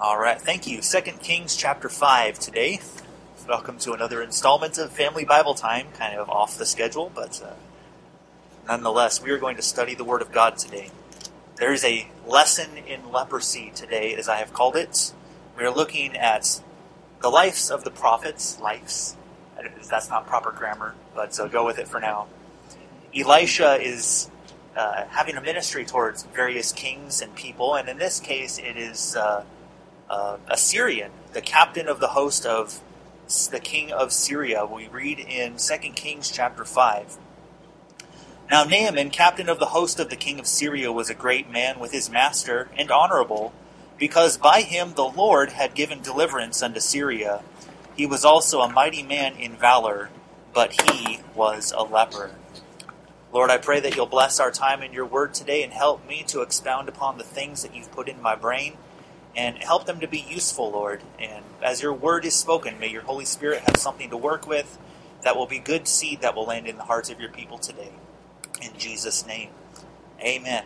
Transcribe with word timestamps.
All 0.00 0.16
right, 0.16 0.40
thank 0.40 0.68
you. 0.68 0.80
Second 0.80 1.22
Kings 1.22 1.56
chapter 1.56 1.88
5 1.88 2.38
today. 2.38 2.78
Welcome 3.48 3.78
to 3.78 3.94
another 3.94 4.22
installment 4.22 4.78
of 4.78 4.92
Family 4.92 5.24
Bible 5.24 5.54
Time, 5.54 5.88
kind 5.98 6.16
of 6.16 6.30
off 6.30 6.56
the 6.56 6.66
schedule, 6.66 7.10
but 7.12 7.42
uh, 7.44 7.54
nonetheless, 8.68 9.20
we 9.20 9.32
are 9.32 9.38
going 9.38 9.56
to 9.56 9.62
study 9.62 9.96
the 9.96 10.04
Word 10.04 10.22
of 10.22 10.30
God 10.30 10.56
today. 10.56 10.92
There 11.56 11.72
is 11.72 11.84
a 11.84 12.06
lesson 12.24 12.76
in 12.76 13.10
leprosy 13.10 13.72
today, 13.74 14.14
as 14.14 14.28
I 14.28 14.36
have 14.36 14.52
called 14.52 14.76
it. 14.76 15.12
We 15.58 15.64
are 15.64 15.74
looking 15.74 16.16
at 16.16 16.60
the 17.20 17.28
lives 17.28 17.68
of 17.68 17.82
the 17.82 17.90
prophets, 17.90 18.60
lives. 18.60 19.16
That's 19.90 20.08
not 20.08 20.28
proper 20.28 20.52
grammar, 20.52 20.94
but 21.12 21.34
so 21.34 21.48
go 21.48 21.66
with 21.66 21.80
it 21.80 21.88
for 21.88 21.98
now. 21.98 22.28
Elisha 23.12 23.82
is 23.82 24.30
uh, 24.76 25.06
having 25.08 25.36
a 25.36 25.40
ministry 25.40 25.84
towards 25.84 26.22
various 26.22 26.70
kings 26.70 27.20
and 27.20 27.34
people, 27.34 27.74
and 27.74 27.88
in 27.88 27.98
this 27.98 28.20
case, 28.20 28.58
it 28.58 28.76
is 28.76 29.16
uh, 29.16 29.42
Um, 30.10 30.40
a 30.48 30.56
Syrian, 30.56 31.10
the 31.34 31.42
captain 31.42 31.86
of 31.86 32.00
the 32.00 32.08
host 32.08 32.46
of 32.46 32.80
the 33.50 33.60
king 33.60 33.92
of 33.92 34.10
Syria. 34.10 34.64
We 34.64 34.88
read 34.88 35.18
in 35.18 35.56
2 35.58 35.76
Kings 35.90 36.30
chapter 36.30 36.64
5. 36.64 37.18
Now 38.50 38.64
Naaman, 38.64 39.10
captain 39.10 39.50
of 39.50 39.58
the 39.58 39.66
host 39.66 40.00
of 40.00 40.08
the 40.08 40.16
king 40.16 40.40
of 40.40 40.46
Syria, 40.46 40.90
was 40.90 41.10
a 41.10 41.14
great 41.14 41.50
man 41.50 41.78
with 41.78 41.92
his 41.92 42.08
master 42.08 42.70
and 42.78 42.90
honorable, 42.90 43.52
because 43.98 44.38
by 44.38 44.62
him 44.62 44.94
the 44.94 45.04
Lord 45.04 45.52
had 45.52 45.74
given 45.74 46.00
deliverance 46.00 46.62
unto 46.62 46.80
Syria. 46.80 47.42
He 47.94 48.06
was 48.06 48.24
also 48.24 48.60
a 48.62 48.72
mighty 48.72 49.02
man 49.02 49.36
in 49.36 49.56
valor, 49.56 50.08
but 50.54 50.80
he 50.80 51.20
was 51.34 51.70
a 51.76 51.82
leper. 51.82 52.30
Lord, 53.30 53.50
I 53.50 53.58
pray 53.58 53.80
that 53.80 53.94
you'll 53.94 54.06
bless 54.06 54.40
our 54.40 54.50
time 54.50 54.82
in 54.82 54.94
your 54.94 55.04
word 55.04 55.34
today 55.34 55.62
and 55.62 55.74
help 55.74 56.08
me 56.08 56.22
to 56.28 56.40
expound 56.40 56.88
upon 56.88 57.18
the 57.18 57.24
things 57.24 57.62
that 57.62 57.74
you've 57.74 57.92
put 57.92 58.08
in 58.08 58.22
my 58.22 58.34
brain 58.34 58.78
and 59.36 59.58
help 59.58 59.86
them 59.86 60.00
to 60.00 60.08
be 60.08 60.18
useful, 60.18 60.70
Lord. 60.70 61.02
And 61.18 61.44
as 61.62 61.82
your 61.82 61.92
word 61.92 62.24
is 62.24 62.34
spoken, 62.34 62.78
may 62.78 62.88
your 62.88 63.02
Holy 63.02 63.24
Spirit 63.24 63.60
have 63.60 63.76
something 63.76 64.10
to 64.10 64.16
work 64.16 64.46
with 64.46 64.78
that 65.22 65.36
will 65.36 65.46
be 65.46 65.58
good 65.58 65.88
seed 65.88 66.20
that 66.20 66.34
will 66.34 66.46
land 66.46 66.66
in 66.66 66.76
the 66.76 66.84
hearts 66.84 67.10
of 67.10 67.20
your 67.20 67.30
people 67.30 67.58
today. 67.58 67.90
In 68.62 68.76
Jesus' 68.78 69.26
name, 69.26 69.50
amen. 70.20 70.64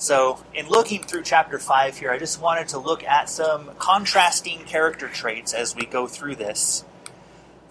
So, 0.00 0.44
in 0.54 0.68
looking 0.68 1.02
through 1.02 1.24
chapter 1.24 1.58
5 1.58 1.98
here, 1.98 2.12
I 2.12 2.18
just 2.18 2.40
wanted 2.40 2.68
to 2.68 2.78
look 2.78 3.02
at 3.02 3.28
some 3.28 3.70
contrasting 3.78 4.60
character 4.60 5.08
traits 5.08 5.52
as 5.52 5.74
we 5.74 5.86
go 5.86 6.06
through 6.06 6.36
this. 6.36 6.84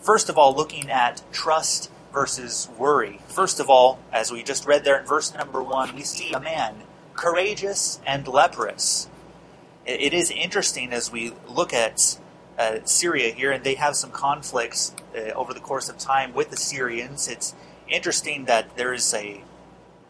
First 0.02 0.28
of 0.28 0.38
all, 0.38 0.54
looking 0.54 0.92
at 0.92 1.22
trust 1.32 1.90
versus 2.12 2.68
worry. 2.78 3.20
First 3.28 3.60
of 3.62 3.70
all, 3.70 4.00
as 4.12 4.32
we 4.32 4.44
just 4.44 4.66
read 4.66 4.84
there 4.84 5.00
in 5.00 5.06
verse 5.06 5.34
number 5.34 5.64
1, 5.64 5.96
we 5.96 6.02
see 6.02 6.34
a 6.34 6.40
man 6.40 6.84
courageous 7.14 8.00
and 8.06 8.28
leprous. 8.28 9.08
It 9.88 10.14
is 10.14 10.30
interesting 10.32 10.92
as 10.92 11.12
we 11.12 11.32
look 11.48 11.74
at 11.74 12.20
uh, 12.60 12.80
Syria 12.84 13.34
here, 13.34 13.52
and 13.52 13.64
they 13.64 13.76
have 13.76 13.96
some 13.96 14.12
conflicts 14.12 14.94
uh, 15.16 15.32
over 15.32 15.54
the 15.54 15.62
course 15.62 15.88
of 15.88 15.98
time 15.98 16.34
with 16.34 16.50
the 16.50 16.58
Syrians. 16.58 17.30
It's 17.30 17.56
interesting 17.88 18.46
that 18.46 18.76
there 18.76 18.94
is 18.94 19.14
a 19.14 19.44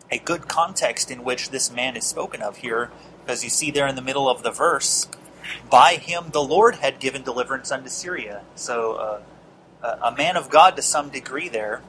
a 0.10 0.18
good 0.18 0.48
context 0.48 1.12
in 1.12 1.24
which 1.24 1.50
this 1.50 1.70
man 1.70 1.98
is 1.98 2.06
spoken 2.06 2.42
of 2.42 2.58
here, 2.58 2.90
because 3.22 3.44
you 3.44 3.50
see 3.50 3.70
there 3.72 3.86
in 3.86 3.96
the 3.96 4.02
middle 4.02 4.30
of 4.30 4.42
the 4.42 4.52
verse, 4.52 5.08
by 5.70 5.96
him 5.96 6.30
the 6.32 6.42
Lord 6.42 6.76
had 6.76 7.00
given 7.00 7.24
deliverance 7.24 7.72
unto 7.72 7.90
Syria. 7.90 8.42
So, 8.56 8.94
uh, 9.84 9.98
a 10.02 10.12
man 10.16 10.38
of 10.38 10.50
God 10.50 10.76
to 10.78 10.82
some 10.82 11.10
degree 11.10 11.50
there, 11.50 11.82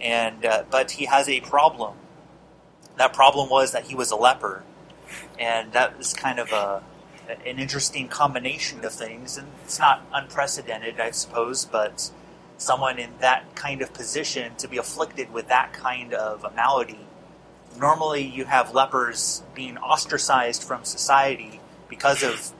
and 0.00 0.44
uh, 0.44 0.64
but 0.70 0.92
he 0.92 1.04
has 1.04 1.28
a 1.28 1.40
problem. 1.40 1.94
That 2.96 3.12
problem 3.12 3.48
was 3.48 3.72
that 3.72 3.84
he 3.84 3.94
was 3.94 4.10
a 4.10 4.16
leper, 4.16 4.64
and 5.40 5.72
that 5.72 5.98
was 5.98 6.14
kind 6.14 6.38
of 6.38 6.52
a 6.52 6.82
an 7.46 7.58
interesting 7.58 8.08
combination 8.08 8.84
of 8.84 8.92
things, 8.92 9.36
and 9.36 9.48
it's 9.64 9.78
not 9.78 10.04
unprecedented, 10.12 10.98
I 10.98 11.12
suppose, 11.12 11.64
but 11.64 12.10
someone 12.58 12.98
in 12.98 13.10
that 13.20 13.54
kind 13.54 13.82
of 13.82 13.94
position 13.94 14.54
to 14.56 14.68
be 14.68 14.76
afflicted 14.76 15.32
with 15.32 15.48
that 15.48 15.72
kind 15.72 16.12
of 16.12 16.44
a 16.44 16.50
malady. 16.50 17.06
Normally, 17.78 18.22
you 18.22 18.46
have 18.46 18.74
lepers 18.74 19.42
being 19.54 19.78
ostracized 19.78 20.62
from 20.62 20.84
society 20.84 21.60
because 21.88 22.22
of 22.22 22.52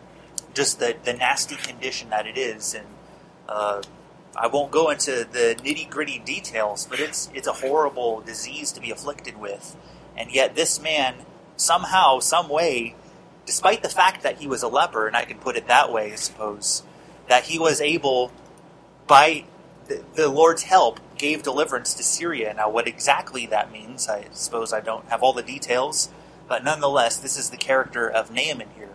just 0.55 0.79
the, 0.79 0.97
the 1.05 1.13
nasty 1.13 1.57
condition 1.57 2.11
that 2.11 2.27
it 2.27 2.39
is. 2.39 2.75
And 2.75 2.87
uh, 3.49 3.83
I 4.37 4.47
won't 4.47 4.71
go 4.71 4.91
into 4.91 5.27
the 5.31 5.57
nitty 5.63 5.91
gritty 5.91 6.21
details, 6.21 6.87
but 6.87 7.01
it's, 7.01 7.29
it's 7.35 7.49
a 7.49 7.55
horrible 7.55 8.21
disease 8.21 8.73
to 8.73 8.81
be 8.81 8.91
afflicted 8.91 9.39
with. 9.39 9.77
And 10.17 10.31
yet, 10.31 10.55
this 10.55 10.81
man, 10.81 11.15
somehow, 11.61 12.19
some 12.21 12.49
way, 12.49 12.95
despite 13.47 13.83
the 13.83 13.89
fact 13.89 14.23
that 14.23 14.39
he 14.39 14.47
was 14.47 14.63
a 14.63 14.69
leper, 14.69 15.07
and 15.07 15.17
I 15.17 15.25
can 15.25 15.39
put 15.39 15.57
it 15.57 15.69
that 15.69 15.93
way, 15.93 16.13
I 16.13 16.17
suppose, 16.17 16.83
that 17.29 17.45
he 17.45 17.59
was 17.59 17.81
able, 17.81 18.33
by 19.07 19.45
the, 19.87 20.03
the 20.15 20.29
Lord's 20.29 20.65
help, 20.65 21.01
gave 21.17 21.43
deliverance 21.43 21.95
to 21.95 22.03
Syria. 22.03 22.55
Now, 22.55 22.71
what 22.71 22.89
exactly 22.89 23.47
that 23.47 23.71
means, 23.71 24.09
I 24.09 24.27
suppose 24.33 24.73
I 24.73 24.81
don't 24.81 25.07
have 25.09 25.23
all 25.23 25.33
the 25.33 25.43
details, 25.43 26.11
but 26.49 26.65
nonetheless, 26.65 27.17
this 27.17 27.37
is 27.37 27.51
the 27.51 27.57
character 27.57 28.09
of 28.09 28.31
Naaman 28.31 28.71
here. 28.77 28.91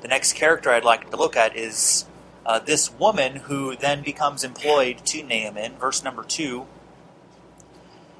The 0.00 0.08
next 0.08 0.34
character 0.34 0.70
I'd 0.70 0.84
like 0.84 1.10
to 1.10 1.16
look 1.16 1.36
at 1.36 1.56
is 1.56 2.06
uh, 2.44 2.60
this 2.60 2.92
woman 2.92 3.36
who 3.36 3.76
then 3.76 4.02
becomes 4.02 4.44
employed 4.44 5.04
to 5.06 5.22
Naaman, 5.22 5.76
verse 5.76 6.02
number 6.04 6.22
2. 6.22 6.66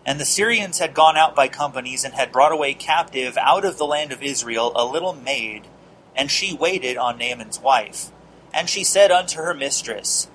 And 0.06 0.21
the 0.21 0.25
Syrians 0.25 0.78
had 0.78 0.94
gone 0.94 1.17
out 1.17 1.34
by 1.34 1.49
companies 1.49 2.05
and 2.05 2.15
had 2.15 2.31
brought 2.31 2.53
away 2.53 2.75
captive 2.75 3.37
out 3.37 3.65
of 3.65 3.77
the 3.77 3.84
land 3.84 4.12
of 4.12 4.22
Israel 4.22 4.71
a 4.77 4.87
little 4.87 5.12
maid, 5.12 5.67
and 6.15 6.31
she 6.31 6.55
waited 6.55 6.97
on 6.97 7.19
Naaman's 7.19 7.59
wife. 7.59 8.12
And 8.55 8.71
she 8.71 8.84
said 8.84 9.11
unto 9.11 9.39
her 9.39 9.53
mistress, 9.53 10.28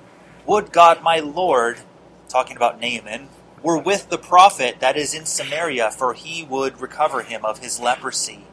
Would 0.46 0.74
God 0.74 1.02
my 1.02 1.20
Lord, 1.20 1.80
talking 2.28 2.58
about 2.58 2.82
Naaman, 2.82 3.30
were 3.64 3.78
with 3.78 4.10
the 4.10 4.18
prophet 4.18 4.82
that 4.82 4.98
is 4.98 5.14
in 5.14 5.26
Samaria, 5.26 5.92
for 5.92 6.14
he 6.16 6.44
would 6.44 6.82
recover 6.82 7.22
him 7.22 7.46
of 7.46 7.60
his 7.60 7.80
leprosy. 7.80 8.46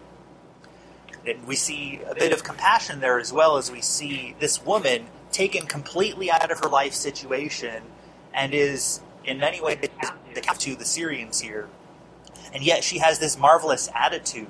And 1.27 1.47
we 1.47 1.56
see 1.56 2.00
a 2.09 2.15
bit 2.15 2.33
of 2.33 2.45
compassion 2.45 3.00
there 3.00 3.19
as 3.19 3.33
well 3.33 3.56
as 3.56 3.73
we 3.73 3.81
see 3.81 4.37
this 4.39 4.65
woman 4.65 5.06
taken 5.33 5.67
completely 5.67 6.31
out 6.31 6.50
of 6.50 6.61
her 6.61 6.69
life 6.69 6.95
situation 6.95 7.83
and 8.33 8.55
is 8.55 9.00
in 9.25 9.39
many 9.39 9.61
ways 9.61 9.79
the 10.44 10.54
to 10.54 10.76
the 10.76 10.84
Syrians 10.84 11.41
here, 11.41 11.69
and 12.53 12.62
yet 12.62 12.84
she 12.84 12.99
has 12.99 13.19
this 13.19 13.38
marvelous 13.38 13.88
attitude. 13.94 14.49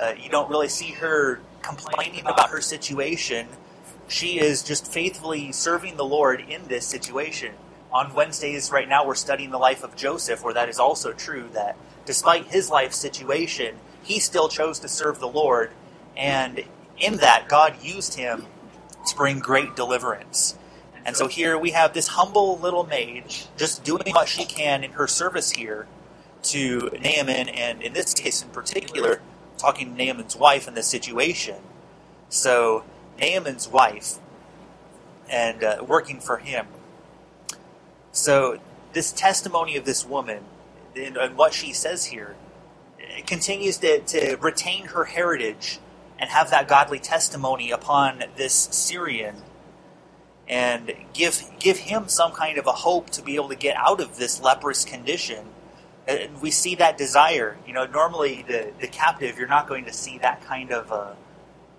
Uh, 0.00 0.14
you 0.18 0.28
don't 0.28 0.48
really 0.48 0.68
see 0.68 0.92
her 0.92 1.40
complaining 1.62 2.26
about 2.26 2.50
her 2.50 2.60
situation. 2.60 3.48
She 4.06 4.38
is 4.38 4.62
just 4.62 4.90
faithfully 4.90 5.52
serving 5.52 5.96
the 5.96 6.04
Lord 6.04 6.40
in 6.40 6.68
this 6.68 6.86
situation. 6.86 7.54
On 7.92 8.14
Wednesdays, 8.14 8.70
right 8.70 8.88
now, 8.88 9.06
we're 9.06 9.14
studying 9.14 9.50
the 9.50 9.58
life 9.58 9.82
of 9.82 9.96
Joseph, 9.96 10.42
where 10.42 10.54
that 10.54 10.68
is 10.68 10.78
also 10.78 11.12
true 11.12 11.48
that 11.52 11.76
despite 12.04 12.46
his 12.46 12.70
life 12.70 12.92
situation, 12.92 13.76
he 14.02 14.20
still 14.20 14.48
chose 14.48 14.78
to 14.80 14.88
serve 14.88 15.20
the 15.20 15.28
Lord, 15.28 15.70
and 16.16 16.64
in 16.98 17.16
that, 17.18 17.48
God 17.48 17.82
used 17.82 18.14
him 18.14 18.46
to 19.06 19.16
bring 19.16 19.38
great 19.38 19.76
deliverance. 19.76 20.56
And 21.04 21.16
so 21.16 21.28
here 21.28 21.58
we 21.58 21.70
have 21.70 21.94
this 21.94 22.08
humble 22.08 22.58
little 22.58 22.84
maid 22.84 23.24
just 23.56 23.84
doing 23.84 24.12
what 24.12 24.28
she 24.28 24.44
can 24.44 24.84
in 24.84 24.92
her 24.92 25.06
service 25.06 25.52
here 25.52 25.86
to 26.44 26.90
Naaman, 27.00 27.48
and 27.48 27.82
in 27.82 27.92
this 27.92 28.14
case 28.14 28.42
in 28.42 28.48
particular, 28.50 29.20
talking 29.56 29.96
to 29.96 30.04
Naaman's 30.04 30.36
wife 30.36 30.68
in 30.68 30.74
this 30.74 30.86
situation. 30.86 31.56
So, 32.28 32.84
Naaman's 33.20 33.68
wife 33.68 34.18
and 35.28 35.64
uh, 35.64 35.84
working 35.86 36.20
for 36.20 36.38
him. 36.38 36.66
So, 38.12 38.60
this 38.92 39.12
testimony 39.12 39.76
of 39.76 39.84
this 39.84 40.06
woman 40.06 40.44
and, 40.94 41.16
and 41.16 41.36
what 41.36 41.52
she 41.52 41.72
says 41.72 42.06
here 42.06 42.36
continues 43.26 43.78
to, 43.78 44.00
to 44.00 44.36
retain 44.36 44.86
her 44.86 45.04
heritage 45.04 45.78
and 46.18 46.30
have 46.30 46.50
that 46.50 46.68
godly 46.68 46.98
testimony 46.98 47.70
upon 47.70 48.24
this 48.36 48.54
Syrian 48.54 49.36
and 50.48 50.94
give 51.12 51.42
give 51.58 51.78
him 51.78 52.08
some 52.08 52.32
kind 52.32 52.58
of 52.58 52.66
a 52.66 52.72
hope 52.72 53.10
to 53.10 53.22
be 53.22 53.34
able 53.36 53.50
to 53.50 53.56
get 53.56 53.76
out 53.76 54.00
of 54.00 54.16
this 54.16 54.40
leprous 54.40 54.84
condition. 54.84 55.46
And 56.06 56.40
we 56.40 56.50
see 56.50 56.74
that 56.76 56.96
desire. 56.96 57.58
You 57.66 57.74
know, 57.74 57.84
normally 57.86 58.44
the, 58.48 58.72
the 58.80 58.88
captive, 58.88 59.38
you're 59.38 59.46
not 59.46 59.68
going 59.68 59.84
to 59.84 59.92
see 59.92 60.16
that 60.18 60.42
kind 60.42 60.72
of 60.72 60.90
uh, 60.90 61.12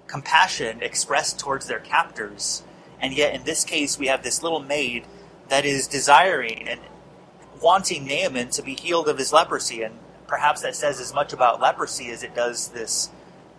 compassion 0.06 0.84
expressed 0.84 1.40
towards 1.40 1.66
their 1.66 1.80
captors. 1.80 2.62
And 3.02 3.14
yet, 3.14 3.34
in 3.34 3.44
this 3.44 3.64
case, 3.64 3.98
we 3.98 4.08
have 4.08 4.22
this 4.22 4.44
little 4.44 4.60
maid 4.60 5.06
that 5.48 5.66
is 5.66 5.88
desiring 5.88 6.68
and 6.68 6.80
wanting 7.60 8.06
Naaman 8.06 8.50
to 8.52 8.62
be 8.62 8.76
healed 8.76 9.08
of 9.08 9.18
his 9.18 9.34
leprosy. 9.34 9.82
And 9.82 9.96
perhaps 10.28 10.62
that 10.62 10.76
says 10.76 11.00
as 11.00 11.12
much 11.12 11.34
about 11.34 11.60
leprosy 11.60 12.12
as 12.12 12.22
it 12.22 12.36
does 12.36 12.68
this 12.68 13.10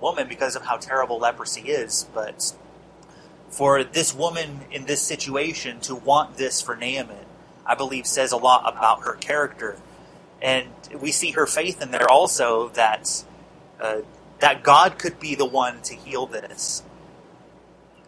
woman 0.01 0.29
because 0.29 0.55
of 0.55 0.63
how 0.63 0.77
terrible 0.77 1.19
leprosy 1.19 1.63
is. 1.63 2.06
But 2.15 2.53
for 3.50 3.85
this 3.85 4.14
woman 4.14 4.61
in 4.70 4.87
this 4.87 5.02
situation 5.02 5.81
to 5.81 5.94
want 5.94 6.37
this 6.37 6.62
for 6.62 6.76
Naaman, 6.76 7.26
I 7.67 7.75
believe 7.75 8.06
says 8.06 8.32
a 8.32 8.37
lot 8.37 8.62
about 8.73 9.02
her 9.02 9.14
character. 9.14 9.76
And 10.41 10.69
we 10.99 11.12
see 11.12 11.32
her 11.32 11.47
faith 11.47 11.82
in 11.82 11.91
there 11.91 12.11
also 12.11 12.69
that 12.70 13.25
uh, 13.81 14.00
that 14.38 14.62
God 14.62 14.99
could 14.99 15.20
be 15.20 15.35
the 15.35 15.44
one 15.44 15.82
to 15.82 15.94
heal 15.94 16.26
this. 16.26 16.82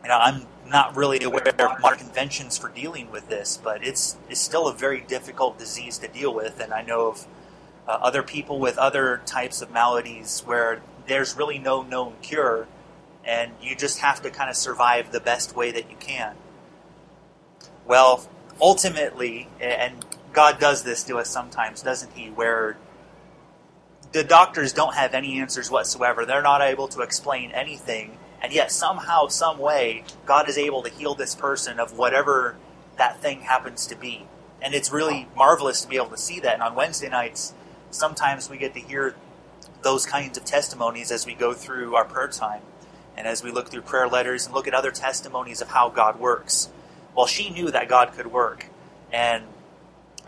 You 0.02 0.08
know, 0.08 0.18
I'm 0.18 0.46
not 0.66 0.96
really 0.96 1.22
aware 1.22 1.46
of 1.46 1.80
modern 1.80 1.98
conventions 1.98 2.56
for 2.56 2.70
dealing 2.70 3.10
with 3.10 3.28
this, 3.28 3.58
but 3.62 3.84
it's 3.84 4.16
it's 4.28 4.40
still 4.40 4.66
a 4.66 4.74
very 4.74 5.00
difficult 5.00 5.58
disease 5.58 5.98
to 5.98 6.08
deal 6.08 6.32
with, 6.32 6.60
and 6.60 6.72
I 6.72 6.82
know 6.82 7.08
of 7.08 7.26
uh, 7.86 7.98
other 8.02 8.22
people 8.22 8.58
with 8.58 8.78
other 8.78 9.20
types 9.26 9.60
of 9.60 9.70
maladies 9.70 10.40
where 10.46 10.80
there's 11.06 11.36
really 11.36 11.58
no 11.58 11.82
known 11.82 12.14
cure, 12.22 12.66
and 13.24 13.52
you 13.60 13.76
just 13.76 14.00
have 14.00 14.22
to 14.22 14.30
kind 14.30 14.50
of 14.50 14.56
survive 14.56 15.12
the 15.12 15.20
best 15.20 15.54
way 15.54 15.70
that 15.70 15.90
you 15.90 15.96
can. 15.98 16.34
Well, 17.86 18.28
ultimately, 18.60 19.48
and 19.60 20.04
God 20.32 20.58
does 20.58 20.82
this 20.82 21.04
to 21.04 21.18
us 21.18 21.28
sometimes, 21.28 21.82
doesn't 21.82 22.12
He? 22.12 22.28
Where 22.30 22.76
the 24.12 24.24
doctors 24.24 24.72
don't 24.72 24.94
have 24.94 25.14
any 25.14 25.40
answers 25.40 25.70
whatsoever. 25.70 26.26
They're 26.26 26.42
not 26.42 26.62
able 26.62 26.88
to 26.88 27.00
explain 27.00 27.50
anything. 27.52 28.18
And 28.40 28.52
yet, 28.52 28.72
somehow, 28.72 29.28
some 29.28 29.58
way, 29.58 30.04
God 30.26 30.48
is 30.48 30.58
able 30.58 30.82
to 30.82 30.90
heal 30.90 31.14
this 31.14 31.34
person 31.34 31.78
of 31.78 31.96
whatever 31.96 32.56
that 32.98 33.20
thing 33.20 33.42
happens 33.42 33.86
to 33.86 33.94
be. 33.94 34.26
And 34.60 34.74
it's 34.74 34.92
really 34.92 35.28
marvelous 35.36 35.80
to 35.82 35.88
be 35.88 35.96
able 35.96 36.10
to 36.10 36.18
see 36.18 36.40
that. 36.40 36.54
And 36.54 36.62
on 36.62 36.74
Wednesday 36.74 37.08
nights, 37.08 37.54
sometimes 37.90 38.50
we 38.50 38.58
get 38.58 38.74
to 38.74 38.80
hear 38.80 39.14
those 39.82 40.06
kinds 40.06 40.38
of 40.38 40.44
testimonies 40.44 41.10
as 41.10 41.24
we 41.24 41.34
go 41.34 41.52
through 41.52 41.94
our 41.94 42.04
prayer 42.04 42.28
time 42.28 42.62
and 43.16 43.26
as 43.26 43.42
we 43.42 43.50
look 43.50 43.68
through 43.68 43.82
prayer 43.82 44.08
letters 44.08 44.46
and 44.46 44.54
look 44.54 44.66
at 44.66 44.74
other 44.74 44.90
testimonies 44.90 45.60
of 45.60 45.68
how 45.68 45.88
God 45.88 46.18
works. 46.18 46.70
Well, 47.14 47.26
she 47.26 47.50
knew 47.50 47.70
that 47.70 47.88
God 47.88 48.12
could 48.12 48.28
work. 48.28 48.66
And 49.12 49.44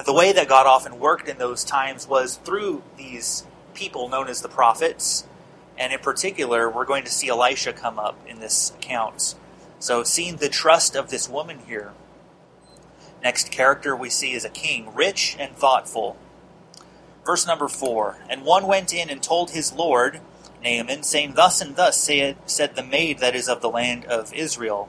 the 0.05 0.13
way 0.13 0.33
that 0.33 0.49
God 0.49 0.67
often 0.67 0.99
worked 0.99 1.29
in 1.29 1.39
those 1.39 1.65
times 1.65 2.07
was 2.07 2.37
through 2.37 2.83
these 2.97 3.45
people 3.75 4.09
known 4.09 4.29
as 4.29 4.43
the 4.43 4.49
prophets. 4.49 5.27
And 5.79 5.93
in 5.93 6.01
particular, 6.01 6.69
we're 6.69 6.85
going 6.85 7.05
to 7.05 7.11
see 7.11 7.29
Elisha 7.29 7.73
come 7.73 7.99
up 7.99 8.19
in 8.27 8.41
this 8.41 8.71
account. 8.71 9.35
So, 9.79 10.03
seeing 10.03 10.37
the 10.37 10.49
trust 10.49 10.95
of 10.95 11.11
this 11.11 11.29
woman 11.29 11.61
here. 11.67 11.93
Next 13.23 13.51
character 13.51 13.97
we 13.97 14.11
see 14.11 14.33
is 14.33 14.45
a 14.45 14.51
king, 14.51 14.95
rich 14.95 15.37
and 15.39 15.57
thoughtful. 15.57 16.17
Verse 17.25 17.47
number 17.47 17.69
4 17.69 18.19
And 18.29 18.45
one 18.45 18.67
went 18.67 18.93
in 18.93 19.09
and 19.11 19.23
told 19.23 19.51
his 19.51 19.73
lord, 19.73 20.21
Naaman, 20.65 21.03
saying, 21.03 21.35
Thus 21.35 21.61
and 21.61 21.77
thus 21.77 22.03
said, 22.03 22.37
said 22.47 22.75
the 22.75 22.83
maid 22.83 23.19
that 23.19 23.37
is 23.37 23.49
of 23.49 23.61
the 23.61 23.71
land 23.71 24.05
of 24.07 24.35
Israel. 24.35 24.89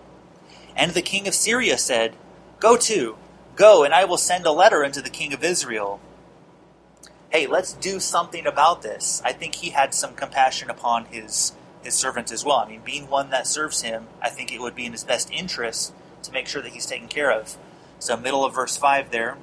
And 0.75 0.91
the 0.91 1.01
king 1.01 1.27
of 1.27 1.35
Syria 1.35 1.77
said, 1.77 2.15
Go 2.59 2.77
to, 2.77 3.17
go, 3.55 3.83
and 3.83 3.93
I 3.93 4.05
will 4.05 4.17
send 4.17 4.45
a 4.45 4.51
letter 4.51 4.83
unto 4.83 5.01
the 5.01 5.09
king 5.09 5.33
of 5.33 5.43
Israel 5.43 5.99
hey, 7.35 7.47
let's 7.47 7.73
do 7.73 7.99
something 7.99 8.47
about 8.47 8.81
this. 8.81 9.21
I 9.25 9.33
think 9.33 9.55
he 9.55 9.71
had 9.71 9.93
some 9.93 10.15
compassion 10.15 10.69
upon 10.69 11.05
his 11.05 11.51
his 11.83 11.93
servant 11.93 12.31
as 12.31 12.45
well. 12.45 12.59
I 12.59 12.67
mean, 12.69 12.81
being 12.83 13.09
one 13.09 13.29
that 13.31 13.45
serves 13.45 13.81
him, 13.81 14.07
I 14.21 14.29
think 14.29 14.53
it 14.53 14.61
would 14.61 14.73
be 14.73 14.85
in 14.85 14.93
his 14.93 15.03
best 15.03 15.29
interest 15.31 15.93
to 16.23 16.31
make 16.31 16.47
sure 16.47 16.61
that 16.61 16.71
he's 16.71 16.85
taken 16.85 17.09
care 17.09 17.29
of. 17.29 17.57
So, 17.99 18.15
middle 18.15 18.45
of 18.45 18.55
verse 18.55 18.77
5 18.77 19.11
there. 19.11 19.37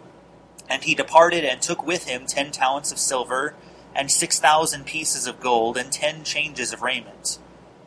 And 0.71 0.83
he 0.83 0.95
departed 0.95 1.45
and 1.45 1.61
took 1.61 1.87
with 1.87 2.09
him 2.09 2.25
ten 2.27 2.51
talents 2.51 2.91
of 2.93 2.99
silver, 2.99 3.55
and 3.95 4.11
six 4.11 4.39
thousand 4.39 4.87
pieces 4.87 5.27
of 5.27 5.41
gold, 5.41 5.77
and 5.77 5.93
ten 5.93 6.25
changes 6.25 6.73
of 6.73 6.83
raiment. 6.83 7.39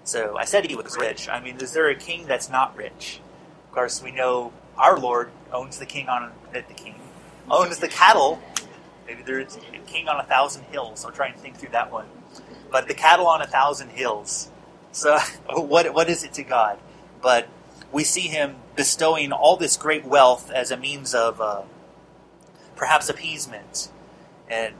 So, 0.04 0.38
I 0.38 0.46
said 0.46 0.66
he 0.66 0.75
was 0.75 0.96
rich. 0.98 1.28
I 1.28 1.40
mean, 1.40 1.57
is 1.57 1.72
there 1.74 1.90
a 1.90 1.96
king 1.96 2.28
that's 2.28 2.50
not 2.50 2.75
rich? 2.78 3.19
Of 3.68 3.72
course, 3.74 4.04
we 4.04 4.12
know 4.12 4.54
our 4.78 5.00
Lord 5.00 5.31
owns 5.52 5.80
the 5.80 5.86
king 5.86 6.10
on 6.10 6.31
the 6.54 6.62
king 6.62 6.96
owns 7.50 7.78
the 7.78 7.88
cattle 7.88 8.42
Maybe 9.07 9.22
there's 9.22 9.57
a 9.57 9.78
king 9.86 10.07
on 10.07 10.19
a 10.19 10.24
thousand 10.24 10.63
hills. 10.66 11.06
I'll 11.06 11.12
try 11.12 11.28
and 11.28 11.38
think 11.38 11.57
through 11.57 11.69
that 11.69 11.92
one. 11.92 12.08
But 12.72 12.88
the 12.88 12.94
cattle 12.94 13.28
on 13.28 13.42
a 13.42 13.48
thousand 13.48 13.90
hills. 13.90 14.50
So, 14.92 15.18
what 15.50 15.94
what 15.94 16.10
is 16.10 16.24
it 16.24 16.34
to 16.34 16.44
God? 16.44 16.80
But 17.22 17.48
we 17.92 18.04
see 18.04 18.28
him 18.28 18.56
bestowing 18.75 19.31
all 19.31 19.58
this 19.58 19.78
great 19.78 20.06
wealth 20.06 20.51
as 20.51 20.72
a 20.72 20.78
means 20.78 21.13
of 21.13 21.40
uh, 21.40 21.62
perhaps 22.75 23.10
appeasement 23.10 23.90
and 24.50 24.74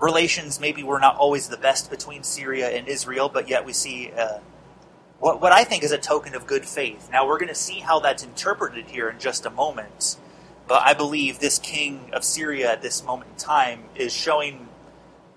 relations. 0.00 0.60
Maybe 0.60 0.82
were 0.82 1.00
not 1.00 1.16
always 1.16 1.48
the 1.48 1.56
best 1.56 1.90
between 1.90 2.22
Syria 2.22 2.70
and 2.70 2.88
Israel, 2.88 3.28
but 3.28 3.48
yet 3.48 3.64
we 3.64 3.72
see. 3.72 4.10
Uh, 4.12 4.38
what, 5.18 5.40
what 5.40 5.52
I 5.52 5.64
think 5.64 5.84
is 5.84 5.92
a 5.92 5.98
token 5.98 6.34
of 6.34 6.46
good 6.46 6.64
faith. 6.64 7.10
Now, 7.12 7.26
we're 7.26 7.38
going 7.38 7.48
to 7.48 7.54
see 7.54 7.80
how 7.80 8.00
that's 8.00 8.22
interpreted 8.22 8.86
here 8.86 9.10
in 9.10 9.18
just 9.18 9.44
a 9.44 9.50
moment. 9.50 10.16
But 10.66 10.82
I 10.82 10.94
believe 10.94 11.40
this 11.40 11.58
king 11.58 12.10
of 12.12 12.24
Syria 12.24 12.72
at 12.72 12.80
this 12.80 13.04
moment 13.04 13.32
in 13.32 13.36
time 13.36 13.84
is 13.94 14.12
showing 14.14 14.68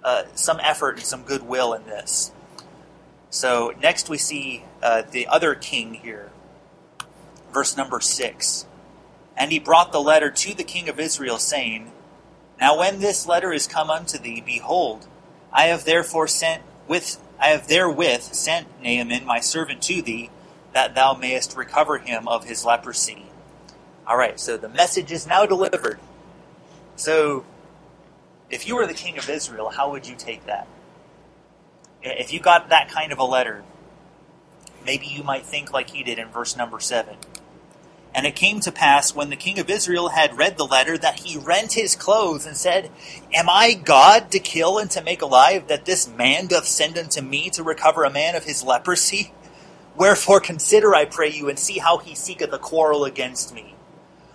uh, 0.03 0.23
some 0.35 0.59
effort 0.61 0.97
and 0.97 1.05
some 1.05 1.23
goodwill 1.23 1.73
in 1.73 1.85
this. 1.85 2.31
So 3.29 3.73
next 3.81 4.09
we 4.09 4.17
see 4.17 4.63
uh, 4.81 5.01
the 5.09 5.27
other 5.27 5.55
king 5.55 5.95
here, 5.95 6.29
verse 7.51 7.75
number 7.75 7.99
six. 7.99 8.65
And 9.35 9.51
he 9.51 9.57
brought 9.57 9.91
the 9.91 9.99
letter 9.99 10.29
to 10.29 10.53
the 10.53 10.63
king 10.63 10.87
of 10.87 10.99
Israel, 10.99 11.39
saying, 11.39 11.91
Now 12.59 12.77
when 12.77 12.99
this 12.99 13.27
letter 13.27 13.51
is 13.51 13.67
come 13.67 13.89
unto 13.89 14.17
thee, 14.17 14.41
behold, 14.45 15.07
I 15.51 15.65
have 15.65 15.85
therefore 15.85 16.27
sent 16.27 16.63
with 16.87 17.19
I 17.39 17.47
have 17.47 17.67
therewith 17.67 18.21
sent 18.21 18.67
Naaman 18.81 19.25
my 19.25 19.39
servant 19.39 19.81
to 19.83 20.01
thee, 20.01 20.29
that 20.73 20.95
thou 20.95 21.13
mayest 21.13 21.57
recover 21.57 21.97
him 21.97 22.27
of 22.27 22.45
his 22.45 22.63
leprosy. 22.63 23.25
All 24.07 24.17
right, 24.17 24.39
so 24.39 24.57
the 24.57 24.69
message 24.69 25.11
is 25.11 25.27
now 25.27 25.45
delivered. 25.45 25.99
So, 26.95 27.45
if 28.49 28.67
you 28.67 28.75
were 28.75 28.87
the 28.87 28.93
king 28.93 29.17
of 29.17 29.29
Israel, 29.29 29.69
how 29.69 29.91
would 29.91 30.07
you 30.07 30.15
take 30.15 30.45
that? 30.45 30.67
If 32.01 32.33
you 32.33 32.39
got 32.39 32.69
that 32.69 32.89
kind 32.89 33.11
of 33.11 33.19
a 33.19 33.23
letter, 33.23 33.63
maybe 34.85 35.05
you 35.05 35.23
might 35.23 35.45
think 35.45 35.71
like 35.71 35.89
he 35.89 36.03
did 36.03 36.19
in 36.19 36.27
verse 36.27 36.55
number 36.55 36.79
7. 36.79 37.15
And 38.15 38.27
it 38.27 38.35
came 38.35 38.59
to 38.59 38.71
pass 38.71 39.15
when 39.15 39.29
the 39.29 39.35
king 39.35 39.57
of 39.59 39.69
Israel 39.69 40.09
had 40.09 40.37
read 40.37 40.57
the 40.57 40.65
letter 40.65 40.97
that 40.97 41.21
he 41.21 41.37
rent 41.37 41.73
his 41.73 41.95
clothes 41.95 42.45
and 42.45 42.55
said, 42.55 42.91
Am 43.33 43.49
I 43.49 43.73
God 43.73 44.29
to 44.31 44.39
kill 44.39 44.77
and 44.77 44.91
to 44.91 45.03
make 45.03 45.21
alive 45.21 45.67
that 45.67 45.85
this 45.85 46.07
man 46.07 46.47
doth 46.47 46.65
send 46.67 46.97
unto 46.97 47.21
me 47.21 47.49
to 47.51 47.63
recover 47.63 48.03
a 48.03 48.11
man 48.11 48.35
of 48.35 48.43
his 48.43 48.63
leprosy? 48.63 49.33
Wherefore 49.95 50.39
consider, 50.39 50.93
I 50.93 51.05
pray 51.05 51.31
you, 51.31 51.49
and 51.49 51.57
see 51.57 51.79
how 51.79 51.97
he 51.97 52.15
seeketh 52.15 52.53
a 52.53 52.59
quarrel 52.59 53.05
against 53.05 53.53
me 53.53 53.73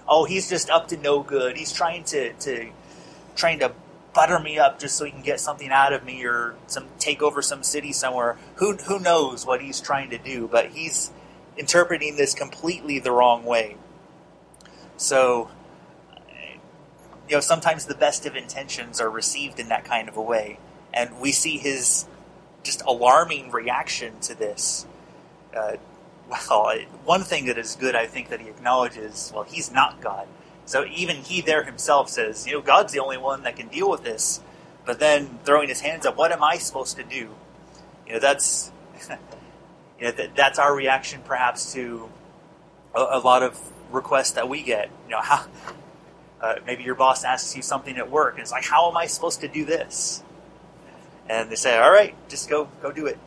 oh, 0.08 0.24
he's 0.24 0.48
just 0.48 0.70
up 0.70 0.88
to 0.88 0.96
no 0.96 1.22
good. 1.22 1.56
He's 1.56 1.72
trying 1.72 2.04
to, 2.04 2.32
to 2.32 2.70
trying 3.36 3.58
to 3.60 3.72
butter 4.14 4.38
me 4.38 4.58
up 4.58 4.80
just 4.80 4.96
so 4.96 5.04
he 5.04 5.10
can 5.10 5.22
get 5.22 5.38
something 5.38 5.70
out 5.70 5.92
of 5.92 6.04
me 6.04 6.24
or 6.24 6.56
some 6.66 6.86
take 6.98 7.22
over 7.22 7.42
some 7.42 7.62
city 7.62 7.92
somewhere. 7.92 8.36
Who 8.56 8.76
who 8.76 8.98
knows 8.98 9.46
what 9.46 9.60
he's 9.60 9.80
trying 9.80 10.10
to 10.10 10.18
do? 10.18 10.48
But 10.48 10.70
he's 10.70 11.12
interpreting 11.58 12.16
this 12.16 12.34
completely 12.34 12.98
the 12.98 13.12
wrong 13.12 13.44
way. 13.44 13.76
So, 14.96 15.50
you 17.28 17.36
know, 17.36 17.40
sometimes 17.40 17.86
the 17.86 17.94
best 17.94 18.26
of 18.26 18.36
intentions 18.36 19.00
are 19.00 19.10
received 19.10 19.58
in 19.58 19.68
that 19.68 19.84
kind 19.84 20.08
of 20.08 20.16
a 20.16 20.22
way, 20.22 20.58
and 20.94 21.20
we 21.20 21.32
see 21.32 21.58
his 21.58 22.06
just 22.62 22.82
alarming 22.86 23.50
reaction 23.50 24.18
to 24.20 24.34
this. 24.34 24.86
Uh, 25.54 25.76
well, 26.28 26.78
one 27.04 27.22
thing 27.22 27.46
that 27.46 27.58
is 27.58 27.76
good, 27.76 27.94
I 27.94 28.06
think, 28.06 28.28
that 28.28 28.40
he 28.40 28.48
acknowledges, 28.48 29.32
well, 29.34 29.44
he's 29.44 29.72
not 29.72 30.00
God. 30.00 30.26
So 30.66 30.84
even 30.84 31.16
he 31.16 31.40
there 31.40 31.64
himself 31.64 32.10
says, 32.10 32.46
you 32.46 32.52
know, 32.52 32.60
God's 32.60 32.92
the 32.92 33.00
only 33.00 33.16
one 33.16 33.42
that 33.44 33.56
can 33.56 33.68
deal 33.68 33.90
with 33.90 34.04
this. 34.04 34.40
But 34.84 35.00
then 35.00 35.38
throwing 35.44 35.68
his 35.68 35.80
hands 35.80 36.04
up, 36.04 36.16
what 36.16 36.30
am 36.30 36.42
I 36.42 36.58
supposed 36.58 36.96
to 36.96 37.02
do? 37.02 37.30
You 38.06 38.14
know, 38.14 38.18
that's 38.18 38.70
you 39.98 40.06
know 40.06 40.12
that, 40.12 40.36
that's 40.36 40.58
our 40.58 40.74
reaction, 40.74 41.20
perhaps, 41.24 41.72
to 41.74 42.08
a, 42.94 43.00
a, 43.00 43.18
lot 43.18 43.42
of 43.42 43.58
requests 43.90 44.32
that 44.32 44.48
we 44.48 44.62
get. 44.62 44.90
You 45.06 45.12
know, 45.12 45.20
how 45.20 45.46
uh, 46.40 46.56
maybe 46.66 46.84
your 46.84 46.94
boss 46.94 47.24
asks 47.24 47.56
you 47.56 47.62
something 47.62 47.96
at 47.96 48.10
work, 48.10 48.34
and 48.34 48.42
it's 48.42 48.52
like, 48.52 48.64
how 48.64 48.88
am 48.90 48.96
I 48.96 49.06
supposed 49.06 49.40
to 49.40 49.48
do 49.48 49.64
this? 49.64 50.22
And 51.28 51.50
they 51.50 51.56
say, 51.56 51.76
all 51.76 51.90
right, 51.90 52.14
just 52.28 52.48
go 52.48 52.68
go 52.80 52.92
do 52.92 53.06
it. 53.06 53.18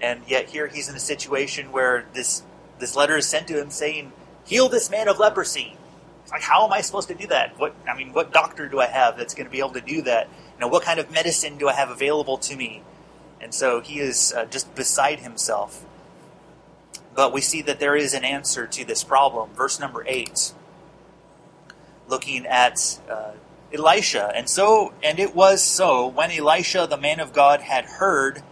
And 0.00 0.22
yet 0.26 0.48
here 0.48 0.66
he's 0.66 0.88
in 0.88 0.96
a 0.96 1.00
situation 1.00 1.72
where 1.72 2.06
this 2.12 2.42
this 2.78 2.96
letter 2.96 3.16
is 3.16 3.26
sent 3.26 3.48
to 3.48 3.60
him 3.60 3.70
saying, 3.70 4.12
"Heal 4.44 4.68
this 4.68 4.90
man 4.90 5.08
of 5.08 5.18
leprosy." 5.18 5.76
It's 6.22 6.32
like, 6.32 6.42
how 6.42 6.64
am 6.64 6.72
I 6.72 6.80
supposed 6.80 7.08
to 7.08 7.14
do 7.14 7.26
that? 7.28 7.58
What 7.58 7.74
I 7.88 7.96
mean, 7.96 8.12
what 8.12 8.32
doctor 8.32 8.68
do 8.68 8.80
I 8.80 8.86
have 8.86 9.16
that's 9.16 9.34
going 9.34 9.46
to 9.46 9.50
be 9.50 9.58
able 9.58 9.72
to 9.72 9.80
do 9.80 10.02
that? 10.02 10.28
You 10.28 10.60
know, 10.60 10.68
what 10.68 10.82
kind 10.82 11.00
of 11.00 11.10
medicine 11.10 11.58
do 11.58 11.68
I 11.68 11.72
have 11.72 11.90
available 11.90 12.38
to 12.38 12.56
me? 12.56 12.82
And 13.40 13.54
so 13.54 13.80
he 13.80 14.00
is 14.00 14.32
uh, 14.36 14.44
just 14.44 14.74
beside 14.74 15.20
himself. 15.20 15.84
But 17.14 17.32
we 17.32 17.40
see 17.40 17.62
that 17.62 17.80
there 17.80 17.96
is 17.96 18.14
an 18.14 18.24
answer 18.24 18.66
to 18.66 18.84
this 18.84 19.04
problem. 19.04 19.50
Verse 19.54 19.80
number 19.80 20.04
eight, 20.06 20.52
looking 22.08 22.46
at 22.46 23.00
uh, 23.10 23.32
Elisha, 23.72 24.32
and 24.34 24.48
so 24.48 24.92
and 25.02 25.18
it 25.18 25.34
was 25.34 25.62
so 25.62 26.06
when 26.06 26.30
Elisha, 26.30 26.86
the 26.88 26.96
man 26.96 27.20
of 27.20 27.32
God, 27.32 27.62
had 27.62 27.84
heard 27.84 28.42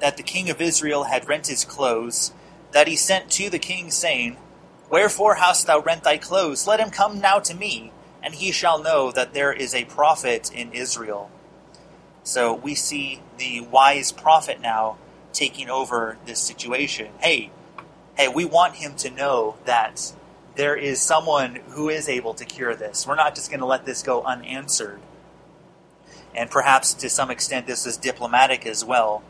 that 0.00 0.16
the 0.16 0.22
king 0.22 0.50
of 0.50 0.60
Israel 0.60 1.04
had 1.04 1.28
rent 1.28 1.46
his 1.46 1.64
clothes, 1.64 2.32
that 2.72 2.88
he 2.88 2.96
sent 2.96 3.30
to 3.32 3.50
the 3.50 3.58
king, 3.58 3.90
saying, 3.90 4.36
Wherefore 4.90 5.36
hast 5.36 5.66
thou 5.66 5.80
rent 5.80 6.04
thy 6.04 6.16
clothes? 6.16 6.66
Let 6.66 6.80
him 6.80 6.90
come 6.90 7.20
now 7.20 7.38
to 7.40 7.54
me, 7.54 7.92
and 8.22 8.34
he 8.34 8.52
shall 8.52 8.82
know 8.82 9.10
that 9.12 9.34
there 9.34 9.52
is 9.52 9.74
a 9.74 9.84
prophet 9.84 10.52
in 10.52 10.72
Israel. 10.72 11.30
So 12.22 12.54
we 12.54 12.74
see 12.74 13.22
the 13.38 13.60
wise 13.60 14.12
prophet 14.12 14.60
now 14.60 14.98
taking 15.32 15.68
over 15.70 16.18
this 16.26 16.40
situation. 16.40 17.08
Hey, 17.20 17.50
hey, 18.18 18.28
we 18.28 18.44
want 18.44 18.74
him 18.74 18.96
to 18.96 19.10
know 19.10 19.56
that 19.64 20.12
there 20.56 20.74
is 20.74 21.00
someone 21.00 21.60
who 21.70 21.88
is 21.88 22.08
able 22.08 22.34
to 22.34 22.44
cure 22.44 22.74
this. 22.74 23.06
We're 23.06 23.14
not 23.14 23.36
just 23.36 23.48
going 23.48 23.60
to 23.60 23.66
let 23.66 23.86
this 23.86 24.02
go 24.02 24.22
unanswered. 24.24 25.00
And 26.34 26.50
perhaps 26.50 26.94
to 26.94 27.08
some 27.08 27.30
extent 27.30 27.68
this 27.68 27.86
is 27.86 27.96
diplomatic 27.96 28.66
as 28.66 28.84
well. 28.84 29.22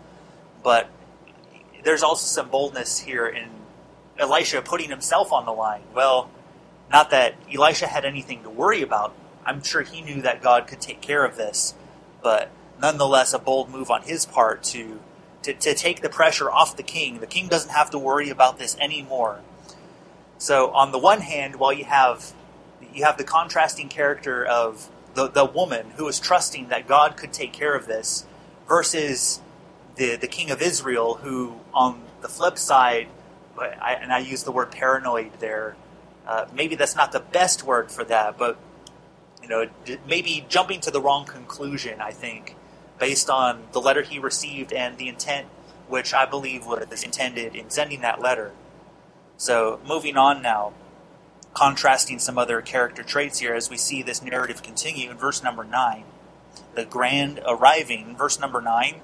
But 0.65 0.89
there's 1.85 2.03
also 2.03 2.25
some 2.25 2.49
boldness 2.49 3.01
here 3.01 3.27
in 3.27 3.51
Elisha 4.19 4.63
putting 4.63 4.89
himself 4.89 5.33
on 5.33 5.45
the 5.45 5.53
line. 5.53 5.83
Well, 5.95 6.31
not 6.91 7.11
that 7.11 7.35
Elisha 7.55 7.87
had 7.87 8.07
anything 8.07 8.43
to 8.43 8.51
worry 8.51 8.81
about. 8.81 9.15
I'm 9.45 9.63
sure 9.63 9.83
he 9.83 10.01
knew 10.01 10.23
that 10.23 10.43
God 10.43 10.67
could 10.67 10.81
take 10.81 11.03
care 11.03 11.25
of 11.27 11.37
this, 11.37 11.75
but 12.23 12.51
nonetheless, 12.81 13.35
a 13.35 13.39
bold 13.39 13.71
move 13.71 13.91
on 13.91 14.03
his 14.03 14.25
part 14.25 14.63
to, 14.65 15.01
to, 15.49 15.55
to 15.55 15.75
take 15.75 16.03
the 16.03 16.11
pressure 16.11 16.51
off 16.51 16.77
the 16.77 16.83
king. 16.83 17.21
The 17.21 17.27
king 17.27 17.49
doesn't 17.49 17.71
have 17.71 17.91
to 17.91 17.99
worry 17.99 18.29
about 18.29 18.59
this 18.59 18.77
anymore. 18.79 19.41
So, 20.37 20.71
on 20.73 20.93
the 20.93 20.99
one 20.99 21.23
hand, 21.23 21.57
while 21.57 21.73
you 21.73 21.85
have 21.85 22.33
you 22.93 23.05
have 23.05 23.17
the 23.17 23.25
contrasting 23.25 23.89
character 23.89 24.45
of 24.45 24.89
the, 25.15 25.29
the 25.29 25.45
woman 25.45 25.91
who 25.97 26.07
is 26.07 26.21
trusting 26.21 26.69
that 26.69 26.87
God 26.87 27.17
could 27.17 27.33
take 27.33 27.53
care 27.53 27.75
of 27.75 27.87
this, 27.87 28.27
versus 28.69 29.41
the 29.97 30.17
the 30.17 30.29
king 30.29 30.51
of 30.51 30.61
Israel, 30.61 31.15
who 31.15 31.61
on 31.73 32.03
the 32.21 32.29
flip 32.29 32.59
side, 32.59 33.09
I, 33.59 33.95
and 33.95 34.13
I 34.13 34.19
use 34.19 34.43
the 34.43 34.53
word 34.53 34.71
paranoid 34.71 35.41
there. 35.41 35.77
Uh, 36.27 36.47
maybe 36.53 36.75
that's 36.75 36.95
not 36.95 37.13
the 37.13 37.21
best 37.21 37.63
word 37.63 37.91
for 37.91 38.05
that, 38.05 38.37
but 38.37 38.59
you 39.43 39.49
know, 39.49 39.67
maybe 40.07 40.45
jumping 40.49 40.81
to 40.81 40.91
the 40.91 41.01
wrong 41.01 41.25
conclusion. 41.25 42.03
I 42.03 42.11
think 42.11 42.55
based 42.99 43.31
on 43.31 43.65
the 43.73 43.81
letter 43.81 44.03
he 44.03 44.19
received 44.19 44.73
and 44.73 44.99
the 44.99 45.09
intent 45.09 45.49
which 45.89 46.13
I 46.13 46.27
believe 46.27 46.67
was 46.67 47.03
intended 47.03 47.57
in 47.57 47.71
sending 47.71 48.03
that 48.03 48.21
letter. 48.21 48.53
So, 49.37 49.81
moving 49.87 50.17
on 50.17 50.43
now, 50.43 50.75
contrasting 51.55 52.19
some 52.19 52.39
other 52.39 52.61
character 52.61 53.03
traits 53.03 53.39
here 53.39 53.55
as 53.55 53.71
we 53.71 53.77
see 53.77 54.03
this 54.03 54.23
narrative 54.23 54.63
continue 54.63 55.11
in 55.11 55.17
verse 55.17 55.43
number 55.43 55.65
9. 55.65 56.05
The 56.75 56.85
grand 56.85 57.41
arriving, 57.47 58.17
verse 58.17 58.39
number 58.39 58.61
9. 58.61 59.01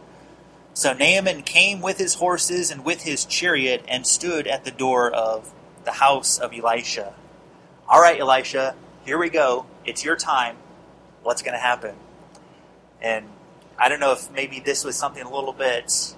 So 0.74 0.92
Naaman 0.92 1.42
came 1.42 1.80
with 1.80 1.98
his 1.98 2.14
horses 2.14 2.70
and 2.70 2.84
with 2.84 3.02
his 3.02 3.24
chariot 3.24 3.84
and 3.86 4.06
stood 4.06 4.46
at 4.48 4.64
the 4.64 4.72
door 4.72 5.10
of 5.10 5.52
the 5.84 5.92
house 5.92 6.38
of 6.38 6.52
Elisha. 6.52 7.14
All 7.88 8.00
right, 8.00 8.18
Elisha, 8.18 8.74
here 9.04 9.18
we 9.18 9.30
go. 9.30 9.66
It's 9.84 10.04
your 10.04 10.16
time. 10.16 10.56
What's 11.22 11.42
going 11.42 11.54
to 11.54 11.60
happen? 11.60 11.94
And 13.00 13.26
I 13.78 13.88
don't 13.88 14.00
know 14.00 14.12
if 14.12 14.30
maybe 14.30 14.60
this 14.60 14.84
was 14.84 14.96
something 14.96 15.22
a 15.22 15.34
little 15.34 15.52
bit 15.52 16.14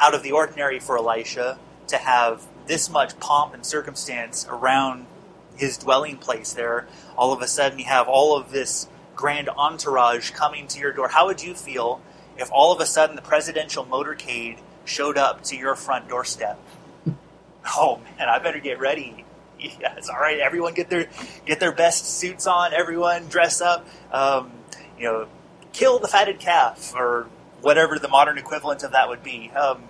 out 0.00 0.14
of 0.14 0.22
the 0.22 0.32
ordinary 0.32 0.78
for 0.78 0.96
Elisha 0.96 1.58
to 1.88 1.96
have 1.96 2.46
this 2.66 2.88
much 2.90 3.18
pomp 3.18 3.54
and 3.54 3.64
circumstance 3.64 4.46
around 4.48 5.06
his 5.56 5.76
dwelling 5.76 6.16
place 6.18 6.52
there. 6.52 6.86
All 7.16 7.32
of 7.32 7.42
a 7.42 7.48
sudden, 7.48 7.78
you 7.78 7.86
have 7.86 8.08
all 8.08 8.36
of 8.36 8.52
this 8.52 8.88
grand 9.16 9.48
entourage 9.48 10.30
coming 10.30 10.68
to 10.68 10.78
your 10.78 10.92
door. 10.92 11.08
How 11.08 11.26
would 11.26 11.42
you 11.42 11.54
feel 11.54 12.00
if 12.36 12.50
all 12.52 12.72
of 12.72 12.80
a 12.80 12.86
sudden 12.86 13.16
the 13.16 13.22
presidential 13.22 13.84
motorcade 13.84 14.58
showed 14.84 15.18
up 15.18 15.42
to 15.44 15.56
your 15.56 15.74
front 15.74 16.08
doorstep? 16.08 16.58
Oh 17.76 18.00
man, 18.16 18.30
I 18.30 18.38
better 18.38 18.60
get 18.60 18.80
ready. 18.80 19.26
Yes, 19.60 20.08
all 20.08 20.18
right. 20.18 20.38
Everyone 20.38 20.72
get 20.72 20.88
their 20.88 21.08
get 21.44 21.60
their 21.60 21.72
best 21.72 22.06
suits 22.06 22.46
on. 22.46 22.72
Everyone 22.72 23.26
dress 23.28 23.60
up. 23.60 23.86
Um, 24.10 24.52
you 24.96 25.04
know, 25.04 25.28
kill 25.78 26.00
the 26.00 26.08
fatted 26.08 26.40
calf 26.40 26.92
or 26.96 27.28
whatever 27.60 28.00
the 28.00 28.08
modern 28.08 28.36
equivalent 28.36 28.82
of 28.82 28.92
that 28.92 29.08
would 29.08 29.22
be. 29.22 29.50
Um, 29.52 29.84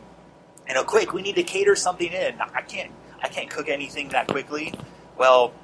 you 0.69 0.75
know, 0.75 0.85
quick, 0.85 1.15
we 1.15 1.23
need 1.23 1.37
to 1.37 1.43
cater 1.43 1.75
something 1.75 2.13
in. 2.13 2.39
I 2.41 2.61
can't, 2.61 2.93
I 3.23 3.29
can't 3.29 3.49
cook 3.49 3.71
anything 3.71 4.11
that 4.11 4.29
quickly. 4.29 4.75
Well, 5.17 5.55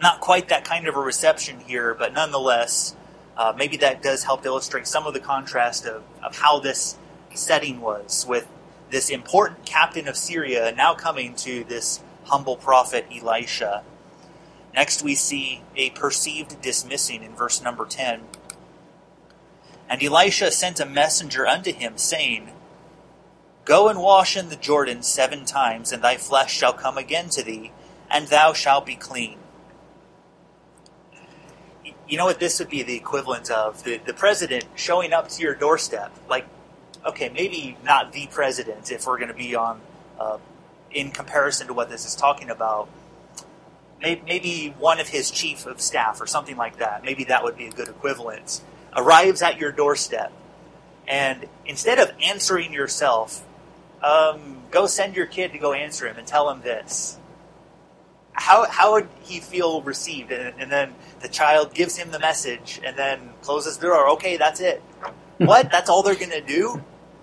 not 0.00 0.20
quite 0.20 0.48
that 0.48 0.64
kind 0.64 0.88
of 0.88 0.96
a 0.96 1.00
reception 1.00 1.60
here, 1.60 1.94
but 1.94 2.14
nonetheless, 2.14 2.96
uh, 3.36 3.52
maybe 3.54 3.76
that 3.76 4.02
does 4.02 4.24
help 4.24 4.46
illustrate 4.46 4.86
some 4.86 5.06
of 5.06 5.12
the 5.12 5.20
contrast 5.20 5.84
of, 5.84 6.02
of 6.22 6.38
how 6.38 6.58
this 6.58 6.96
setting 7.34 7.82
was 7.82 8.24
with 8.26 8.48
this 8.90 9.10
important 9.10 9.66
captain 9.66 10.08
of 10.08 10.16
Syria 10.16 10.72
now 10.74 10.94
coming 10.94 11.34
to 11.36 11.64
this 11.64 12.00
humble 12.24 12.56
prophet 12.56 13.06
Elisha. 13.14 13.82
Next, 14.74 15.02
we 15.02 15.14
see 15.14 15.62
a 15.76 15.90
perceived 15.90 16.62
dismissing 16.62 17.22
in 17.22 17.34
verse 17.34 17.60
number 17.60 17.84
10. 17.84 18.22
And 19.88 20.02
Elisha 20.02 20.50
sent 20.50 20.80
a 20.80 20.86
messenger 20.86 21.46
unto 21.46 21.72
him, 21.72 21.96
saying, 21.96 22.50
Go 23.64 23.88
and 23.88 24.00
wash 24.00 24.36
in 24.36 24.48
the 24.48 24.56
Jordan 24.56 25.02
seven 25.02 25.44
times, 25.44 25.92
and 25.92 26.02
thy 26.02 26.16
flesh 26.16 26.52
shall 26.54 26.72
come 26.72 26.98
again 26.98 27.28
to 27.30 27.42
thee, 27.42 27.72
and 28.10 28.28
thou 28.28 28.52
shalt 28.52 28.86
be 28.86 28.96
clean. 28.96 29.38
You 32.08 32.16
know 32.16 32.24
what 32.24 32.40
this 32.40 32.58
would 32.58 32.70
be 32.70 32.82
the 32.82 32.96
equivalent 32.96 33.50
of? 33.50 33.84
The, 33.84 33.98
the 33.98 34.14
president 34.14 34.64
showing 34.74 35.12
up 35.12 35.28
to 35.28 35.42
your 35.42 35.54
doorstep. 35.54 36.10
Like, 36.28 36.46
okay, 37.04 37.28
maybe 37.28 37.76
not 37.84 38.12
the 38.12 38.26
president 38.28 38.90
if 38.90 39.06
we're 39.06 39.18
going 39.18 39.28
to 39.28 39.34
be 39.34 39.54
on, 39.54 39.80
uh, 40.18 40.38
in 40.90 41.10
comparison 41.10 41.66
to 41.66 41.74
what 41.74 41.90
this 41.90 42.06
is 42.06 42.14
talking 42.14 42.48
about. 42.48 42.88
Maybe 44.00 44.74
one 44.78 45.00
of 45.00 45.08
his 45.08 45.30
chief 45.30 45.66
of 45.66 45.80
staff 45.80 46.20
or 46.20 46.26
something 46.26 46.56
like 46.56 46.78
that. 46.78 47.04
Maybe 47.04 47.24
that 47.24 47.42
would 47.42 47.58
be 47.58 47.66
a 47.66 47.70
good 47.70 47.88
equivalent 47.88 48.62
arrives 48.96 49.42
at 49.42 49.58
your 49.58 49.72
doorstep, 49.72 50.32
and 51.06 51.46
instead 51.66 51.98
of 51.98 52.12
answering 52.22 52.72
yourself, 52.72 53.44
um, 54.02 54.62
go 54.70 54.86
send 54.86 55.16
your 55.16 55.26
kid 55.26 55.52
to 55.52 55.58
go 55.58 55.72
answer 55.72 56.06
him 56.06 56.16
and 56.16 56.26
tell 56.26 56.50
him 56.50 56.60
this. 56.62 57.18
How, 58.32 58.68
how 58.68 58.92
would 58.92 59.08
he 59.22 59.40
feel 59.40 59.82
received? 59.82 60.30
And, 60.30 60.54
and 60.60 60.70
then 60.70 60.94
the 61.20 61.28
child 61.28 61.74
gives 61.74 61.96
him 61.96 62.10
the 62.10 62.20
message 62.20 62.80
and 62.84 62.96
then 62.96 63.30
closes 63.42 63.78
the 63.78 63.88
door. 63.88 64.08
Okay, 64.10 64.36
that's 64.36 64.60
it. 64.60 64.80
what? 65.38 65.72
That's 65.72 65.90
all 65.90 66.02
they're 66.02 66.14
going 66.14 66.30
to 66.30 66.40
do? 66.40 66.82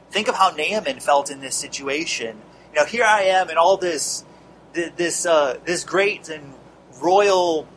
Think 0.10 0.28
of 0.28 0.36
how 0.36 0.50
Naaman 0.50 1.00
felt 1.00 1.32
in 1.32 1.40
this 1.40 1.56
situation. 1.56 2.42
You 2.74 2.82
know, 2.82 2.86
here 2.86 3.06
I 3.06 3.24
am 3.24 3.50
in 3.50 3.58
all 3.58 3.78
this, 3.78 4.26
this, 4.74 5.26
uh, 5.26 5.58
this 5.64 5.84
great 5.84 6.28
and 6.28 6.54
royal 7.02 7.68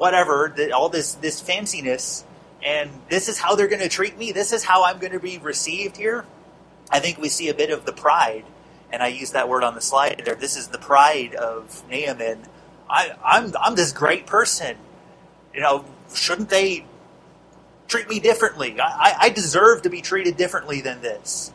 whatever, 0.00 0.50
the, 0.56 0.72
all 0.72 0.88
this 0.88 1.12
this 1.12 1.42
fanciness, 1.42 2.24
and 2.64 2.90
this 3.10 3.28
is 3.28 3.38
how 3.38 3.54
they're 3.54 3.68
going 3.68 3.82
to 3.82 3.88
treat 3.88 4.16
me. 4.16 4.32
This 4.32 4.50
is 4.50 4.64
how 4.64 4.82
I'm 4.82 4.98
going 4.98 5.12
to 5.12 5.20
be 5.20 5.36
received 5.36 5.98
here. 5.98 6.24
I 6.90 7.00
think 7.00 7.18
we 7.18 7.28
see 7.28 7.50
a 7.50 7.54
bit 7.54 7.68
of 7.68 7.84
the 7.84 7.92
pride, 7.92 8.46
and 8.90 9.02
I 9.02 9.08
use 9.08 9.32
that 9.32 9.46
word 9.46 9.62
on 9.62 9.74
the 9.74 9.82
slide 9.82 10.22
there. 10.24 10.34
This 10.34 10.56
is 10.56 10.68
the 10.68 10.78
pride 10.78 11.34
of 11.34 11.82
Naaman. 11.90 12.46
I, 12.88 13.14
I'm 13.22 13.52
I'm 13.60 13.74
this 13.74 13.92
great 13.92 14.24
person. 14.24 14.78
You 15.52 15.60
know, 15.60 15.84
shouldn't 16.14 16.48
they 16.48 16.86
treat 17.86 18.08
me 18.08 18.20
differently? 18.20 18.80
I, 18.80 19.16
I 19.20 19.28
deserve 19.28 19.82
to 19.82 19.90
be 19.90 20.00
treated 20.00 20.38
differently 20.38 20.80
than 20.80 21.02
this. 21.02 21.52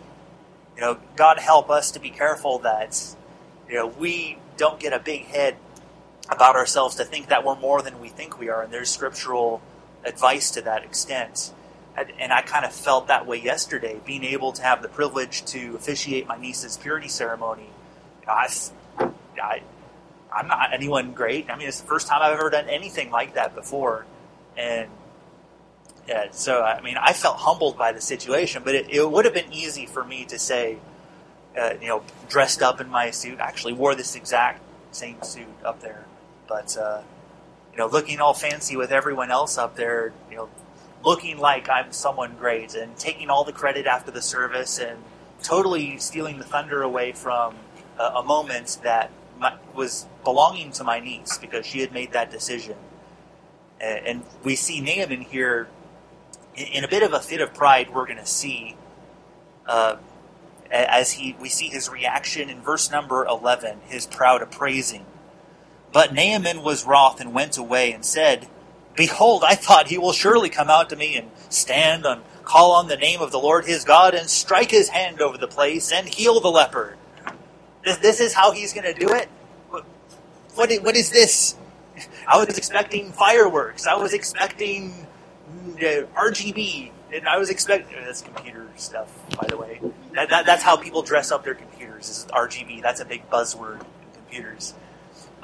You 0.75 0.81
know, 0.81 0.99
God 1.15 1.39
help 1.39 1.71
us 1.71 1.89
to 1.91 1.99
be 1.99 2.11
careful 2.11 2.59
that 2.59 3.15
you 3.67 3.73
know 3.73 3.87
we 3.87 4.37
don't 4.55 4.79
get 4.79 4.93
a 4.93 4.99
big 4.99 5.25
head 5.25 5.55
about 6.29 6.55
ourselves 6.55 6.95
to 6.95 7.05
think 7.05 7.27
that 7.27 7.43
we're 7.43 7.55
more 7.55 7.81
than 7.81 7.99
we 7.99 8.09
think 8.09 8.39
we 8.39 8.49
are, 8.49 8.63
and 8.63 8.73
there's 8.73 8.89
scriptural 8.89 9.61
advice 10.03 10.51
to 10.51 10.61
that 10.61 10.83
extent. 10.83 11.51
And 12.19 12.33
I 12.33 12.41
kind 12.41 12.65
of 12.65 12.73
felt 12.73 13.07
that 13.07 13.25
way 13.25 13.37
yesterday, 13.37 14.01
being 14.05 14.25
able 14.25 14.51
to 14.53 14.61
have 14.61 14.81
the 14.81 14.89
privilege 14.89 15.45
to 15.45 15.75
officiate 15.75 16.27
my 16.27 16.37
niece's 16.37 16.75
purity 16.75 17.07
ceremony. 17.07 17.69
I, 18.27 18.49
I, 19.41 19.61
I'm 20.33 20.47
not 20.47 20.73
anyone 20.73 21.13
great. 21.13 21.49
I 21.49 21.55
mean, 21.57 21.67
it's 21.69 21.79
the 21.79 21.87
first 21.87 22.07
time 22.07 22.21
I've 22.21 22.37
ever 22.37 22.49
done 22.49 22.67
anything 22.67 23.11
like 23.11 23.35
that 23.35 23.55
before, 23.55 24.05
and 24.57 24.89
yeah, 26.07 26.27
so 26.31 26.61
I 26.63 26.81
mean, 26.81 26.97
I 26.97 27.13
felt 27.13 27.37
humbled 27.37 27.77
by 27.77 27.93
the 27.93 28.01
situation. 28.01 28.63
But 28.65 28.75
it, 28.75 28.89
it 28.89 29.09
would 29.09 29.25
have 29.25 29.33
been 29.33 29.53
easy 29.53 29.85
for 29.85 30.03
me 30.03 30.25
to 30.25 30.37
say, 30.37 30.77
uh, 31.57 31.75
you 31.81 31.87
know, 31.87 32.03
dressed 32.27 32.61
up 32.61 32.81
in 32.81 32.89
my 32.89 33.11
suit. 33.11 33.39
Actually 33.39 33.73
wore 33.73 33.95
this 33.95 34.15
exact 34.15 34.61
same 34.91 35.21
suit 35.23 35.47
up 35.63 35.79
there 35.81 36.05
but 36.47 36.77
uh, 36.77 37.01
you 37.71 37.77
know, 37.77 37.87
looking 37.87 38.19
all 38.19 38.33
fancy 38.33 38.75
with 38.75 38.91
everyone 38.91 39.31
else 39.31 39.57
up 39.57 39.75
there, 39.75 40.13
you 40.29 40.37
know, 40.37 40.49
looking 41.03 41.37
like 41.37 41.69
I'm 41.69 41.91
someone 41.91 42.35
great 42.35 42.73
and 42.73 42.95
taking 42.97 43.29
all 43.29 43.43
the 43.43 43.51
credit 43.51 43.85
after 43.85 44.11
the 44.11 44.21
service 44.21 44.79
and 44.79 45.03
totally 45.43 45.97
stealing 45.97 46.39
the 46.39 46.45
thunder 46.45 46.81
away 46.81 47.11
from 47.11 47.55
uh, 47.99 48.13
a 48.15 48.23
moment 48.23 48.79
that 48.83 49.11
my, 49.39 49.55
was 49.73 50.07
belonging 50.23 50.71
to 50.71 50.83
my 50.83 50.99
niece 50.99 51.37
because 51.37 51.65
she 51.65 51.81
had 51.81 51.91
made 51.91 52.13
that 52.13 52.31
decision. 52.31 52.75
And, 53.79 54.07
and 54.07 54.23
we 54.43 54.55
see 54.55 54.81
Naaman 54.81 55.21
here 55.21 55.67
in, 56.55 56.67
in, 56.67 56.83
a 56.83 56.87
bit 56.87 57.03
of 57.03 57.13
a 57.13 57.19
fit 57.19 57.41
of 57.41 57.53
pride. 57.53 57.93
We're 57.93 58.05
going 58.05 58.17
to 58.17 58.25
see. 58.25 58.75
Uh, 59.65 59.97
as 60.71 61.13
he, 61.13 61.35
we 61.39 61.47
see 61.47 61.67
his 61.67 61.89
reaction 61.89 62.49
in 62.49 62.61
verse 62.61 62.89
number 62.89 63.25
11, 63.25 63.81
his 63.85 64.07
proud 64.07 64.41
appraising. 64.41 65.05
But 65.95 66.13
Naaman 66.13 66.61
was 66.61 66.85
wroth 66.85 67.21
and 67.21 67.33
went 67.33 67.57
away 67.57 67.93
and 67.93 68.03
said, 68.03 68.49
Behold, 68.97 69.45
I 69.45 69.55
thought 69.55 69.87
he 69.87 69.97
will 69.97 70.11
surely 70.11 70.49
come 70.49 70.69
out 70.69 70.89
to 70.89 70.97
me 70.97 71.15
and 71.15 71.31
stand 71.47 72.05
and 72.05 72.21
call 72.43 72.73
on 72.73 72.89
the 72.89 72.97
name 72.97 73.21
of 73.21 73.31
the 73.31 73.39
Lord 73.39 73.63
his 73.63 73.85
God 73.85 74.13
and 74.13 74.29
strike 74.29 74.71
his 74.71 74.89
hand 74.89 75.21
over 75.21 75.37
the 75.37 75.47
place 75.47 75.93
and 75.93 76.05
heal 76.05 76.41
the 76.41 76.49
leper. 76.49 76.97
This, 77.85 77.95
this 77.99 78.19
is 78.19 78.33
how 78.33 78.51
he's 78.51 78.73
going 78.73 78.93
to 78.93 78.99
do 78.99 79.13
it? 79.13 79.29
What, 79.69 80.69
what 80.81 80.97
is 80.97 81.11
this? 81.11 81.55
I 82.27 82.39
was 82.39 82.57
expecting 82.57 83.13
fireworks. 83.13 83.87
I 83.87 83.95
was 83.95 84.13
expecting 84.13 85.07
uh, 85.77 86.11
RGB. 86.17 86.91
And 87.13 87.25
I 87.25 87.37
was 87.37 87.49
expecting 87.49 87.95
that's 88.03 88.21
computer 88.21 88.67
stuff, 88.75 89.13
by 89.39 89.47
the 89.47 89.55
way. 89.55 89.79
That, 90.11 90.29
that, 90.29 90.45
that's 90.45 90.63
how 90.63 90.75
people 90.75 91.03
dress 91.03 91.31
up 91.31 91.45
their 91.45 91.55
computers. 91.55 92.09
Is 92.09 92.27
RGB. 92.33 92.81
That's 92.81 92.99
a 92.99 93.05
big 93.05 93.29
buzzword 93.29 93.79
in 93.79 94.11
computers. 94.13 94.73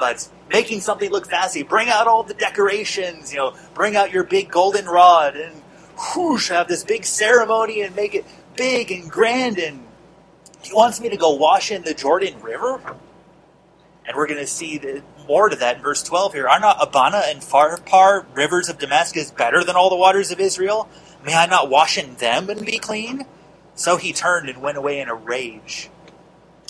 But 0.01 0.27
making 0.49 0.81
something 0.81 1.11
look 1.11 1.29
fancy, 1.29 1.61
bring 1.61 1.87
out 1.87 2.07
all 2.07 2.23
the 2.23 2.33
decorations. 2.33 3.31
You 3.31 3.37
know, 3.37 3.55
bring 3.75 3.95
out 3.95 4.11
your 4.11 4.23
big 4.23 4.49
golden 4.49 4.87
rod 4.87 5.35
and 5.35 5.61
whoosh, 6.15 6.49
have 6.49 6.67
this 6.67 6.83
big 6.83 7.05
ceremony 7.05 7.83
and 7.83 7.95
make 7.95 8.15
it 8.15 8.25
big 8.55 8.91
and 8.91 9.11
grand. 9.11 9.59
And 9.59 9.85
he 10.63 10.73
wants 10.73 10.99
me 10.99 11.09
to 11.09 11.17
go 11.17 11.35
wash 11.35 11.69
in 11.69 11.83
the 11.83 11.93
Jordan 11.93 12.41
River. 12.41 12.81
And 14.07 14.17
we're 14.17 14.25
going 14.25 14.39
to 14.39 14.47
see 14.47 14.79
the, 14.79 15.03
more 15.27 15.49
to 15.49 15.55
that 15.57 15.77
in 15.77 15.83
verse 15.83 16.01
12 16.01 16.33
here. 16.33 16.49
Are 16.49 16.59
not 16.59 16.77
Abana 16.81 17.21
and 17.27 17.39
Pharpar, 17.39 18.25
rivers 18.33 18.69
of 18.69 18.79
Damascus, 18.79 19.29
better 19.29 19.63
than 19.63 19.75
all 19.75 19.91
the 19.91 19.95
waters 19.95 20.31
of 20.31 20.39
Israel? 20.39 20.89
May 21.23 21.35
I 21.35 21.45
not 21.45 21.69
wash 21.69 21.99
in 21.99 22.15
them 22.15 22.49
and 22.49 22.65
be 22.65 22.79
clean? 22.79 23.27
So 23.75 23.97
he 23.97 24.13
turned 24.13 24.49
and 24.49 24.63
went 24.63 24.79
away 24.79 24.99
in 24.99 25.09
a 25.09 25.13
rage. 25.13 25.91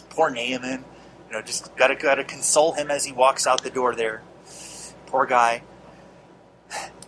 Poor 0.09 0.29
Naaman. 0.29 0.83
You 1.31 1.37
know, 1.37 1.43
just 1.43 1.73
gotta 1.77 1.95
gotta 1.95 2.25
console 2.25 2.73
him 2.73 2.91
as 2.91 3.05
he 3.05 3.13
walks 3.13 3.47
out 3.47 3.63
the 3.63 3.69
door 3.69 3.95
there. 3.95 4.21
Poor 5.05 5.25
guy. 5.25 5.63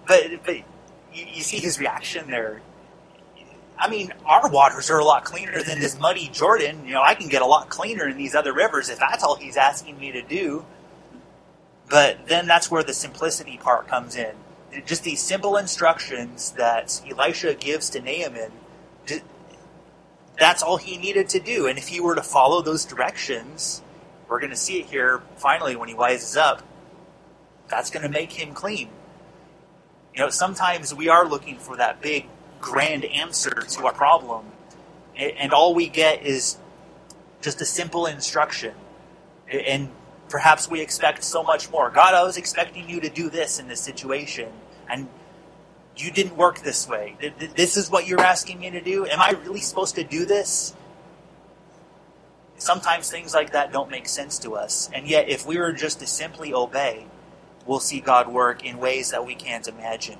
But 0.08 0.46
but 0.46 0.56
you, 1.14 1.26
you 1.34 1.42
see 1.42 1.58
his 1.58 1.78
reaction 1.78 2.32
there. 2.32 2.62
I 3.78 3.90
mean, 3.90 4.14
our 4.26 4.50
waters 4.50 4.90
are 4.90 5.00
a 5.00 5.04
lot 5.04 5.26
cleaner 5.26 5.62
than 5.62 5.82
this 5.82 6.00
muddy 6.00 6.30
Jordan. 6.30 6.86
You 6.86 6.94
know, 6.94 7.02
I 7.02 7.16
can 7.16 7.28
get 7.28 7.42
a 7.42 7.46
lot 7.46 7.68
cleaner 7.68 8.08
in 8.08 8.16
these 8.16 8.34
other 8.34 8.54
rivers 8.54 8.88
if 8.88 8.98
that's 8.98 9.26
all 9.26 9.36
he's 9.36 9.58
asking 9.58 10.00
me 10.00 10.14
to 10.14 10.22
do. 10.22 10.66
But 11.90 12.28
then 12.28 12.48
that's 12.48 12.72
where 12.72 12.84
the 12.84 12.94
simplicity 12.94 13.58
part 13.58 13.90
comes 13.90 14.16
in. 14.16 14.36
Just 14.86 15.04
these 15.04 15.22
simple 15.22 15.58
instructions 15.58 16.52
that 16.52 17.02
Elisha 17.10 17.56
gives 17.56 17.90
to 17.90 18.00
Naaman, 18.00 18.54
that's 20.40 20.64
all 20.64 20.78
he 20.78 20.96
needed 20.96 21.28
to 21.30 21.42
do. 21.42 21.68
And 21.68 21.78
if 21.78 21.90
he 21.90 22.00
were 22.00 22.16
to 22.16 22.24
follow 22.24 22.62
those 22.62 22.86
directions, 22.86 23.82
we're 24.28 24.40
going 24.40 24.52
to 24.52 24.56
see 24.56 24.80
it 24.80 24.88
here 24.88 25.22
finally 25.36 25.76
when 25.76 25.90
he 25.90 25.96
rises 25.96 26.36
up, 26.38 26.64
that's 27.68 27.90
going 27.90 28.04
to 28.04 28.10
make 28.10 28.32
him 28.32 28.54
clean. 28.54 28.90
You 30.14 30.22
know, 30.22 30.30
sometimes 30.30 30.94
we 30.94 31.10
are 31.10 31.28
looking 31.28 31.58
for 31.58 31.78
that 31.78 32.02
big, 32.02 32.26
grand 32.62 33.06
answer 33.06 33.50
to 33.50 33.86
our 33.86 33.94
problem, 33.94 34.46
and 35.16 35.52
all 35.54 35.74
we 35.74 35.88
get 35.88 36.24
is 36.24 36.58
just 37.42 37.62
a 37.62 37.66
simple 37.66 38.06
instruction. 38.06 38.74
And 39.52 39.90
perhaps 40.30 40.70
we 40.70 40.82
expect 40.82 41.24
so 41.24 41.44
much 41.44 41.70
more. 41.70 41.90
God, 41.90 42.14
I 42.14 42.24
was 42.24 42.38
expecting 42.38 42.90
you 42.90 43.02
to 43.02 43.10
do 43.10 43.30
this 43.30 43.60
in 43.60 43.68
this 43.68 43.82
situation, 43.82 44.50
and 44.90 45.08
you 45.98 46.12
didn't 46.12 46.36
work 46.38 46.60
this 46.60 46.88
way. 46.88 47.16
This 47.56 47.78
is 47.78 47.90
what 47.92 48.08
you're 48.08 48.22
asking 48.22 48.60
me 48.60 48.72
to 48.72 48.82
do. 48.82 49.06
Am 49.06 49.20
I 49.20 49.32
really 49.46 49.60
supposed 49.60 49.96
to 49.96 50.04
do 50.04 50.26
this? 50.26 50.76
Sometimes 52.64 53.12
things 53.12 53.34
like 53.34 53.52
that 53.52 53.74
don't 53.74 53.92
make 53.92 54.08
sense 54.08 54.40
to 54.40 54.56
us. 54.56 54.90
And 54.94 55.06
yet, 55.06 55.28
if 55.28 55.46
we 55.46 55.58
were 55.58 55.74
just 55.74 56.00
to 56.00 56.08
simply 56.08 56.54
obey, 56.54 57.08
we'll 57.66 57.82
see 57.82 58.00
God 58.00 58.30
work 58.30 58.64
in 58.64 58.78
ways 58.78 59.12
that 59.12 59.26
we 59.26 59.36
can't 59.36 59.68
imagine. 59.68 60.20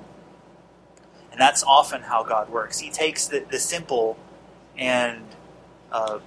And 1.32 1.40
that's 1.40 1.64
often 1.64 2.02
how 2.02 2.22
God 2.22 2.50
works. 2.50 2.80
He 2.80 2.90
takes 2.90 3.28
the, 3.28 3.46
the 3.50 3.58
simple 3.58 4.18
and 4.76 5.24
uh, 5.90 6.18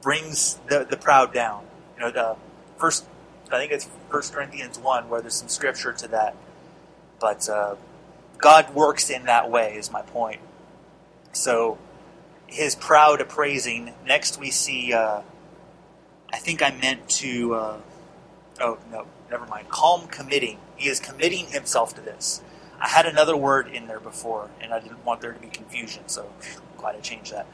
brings 0.00 0.54
the, 0.68 0.86
the 0.88 0.96
proud 0.96 1.34
down. 1.34 1.66
You 1.96 2.04
know, 2.04 2.10
the 2.10 2.36
first, 2.78 3.04
I 3.52 3.58
think 3.58 3.72
it's 3.72 3.86
First 4.10 4.32
Corinthians 4.32 4.78
1 4.78 5.10
where 5.10 5.20
there's 5.20 5.34
some 5.34 5.48
scripture 5.48 5.92
to 5.92 6.08
that. 6.08 6.34
But 7.20 7.46
uh, 7.50 7.76
God 8.38 8.74
works 8.74 9.10
in 9.10 9.24
that 9.24 9.50
way, 9.50 9.76
is 9.76 9.92
my 9.92 10.00
point. 10.00 10.40
So, 11.32 11.76
his 12.46 12.74
proud 12.74 13.20
appraising. 13.20 13.94
Next, 14.06 14.38
we 14.38 14.50
see, 14.50 14.92
uh, 14.92 15.22
I 16.32 16.38
think 16.38 16.62
I 16.62 16.70
meant 16.70 17.08
to, 17.10 17.54
uh, 17.54 17.80
oh, 18.60 18.78
no, 18.90 19.06
never 19.30 19.46
mind. 19.46 19.68
Calm 19.68 20.06
committing. 20.08 20.58
He 20.76 20.88
is 20.88 21.00
committing 21.00 21.46
himself 21.46 21.94
to 21.94 22.00
this. 22.00 22.42
I 22.80 22.88
had 22.88 23.06
another 23.06 23.36
word 23.36 23.68
in 23.68 23.86
there 23.86 24.00
before, 24.00 24.50
and 24.60 24.72
I 24.72 24.80
didn't 24.80 25.04
want 25.04 25.20
there 25.20 25.32
to 25.32 25.40
be 25.40 25.48
confusion, 25.48 26.08
so 26.08 26.30
I'm 26.42 26.78
glad 26.78 26.96
I 26.96 27.00
changed 27.00 27.32
that. 27.32 27.46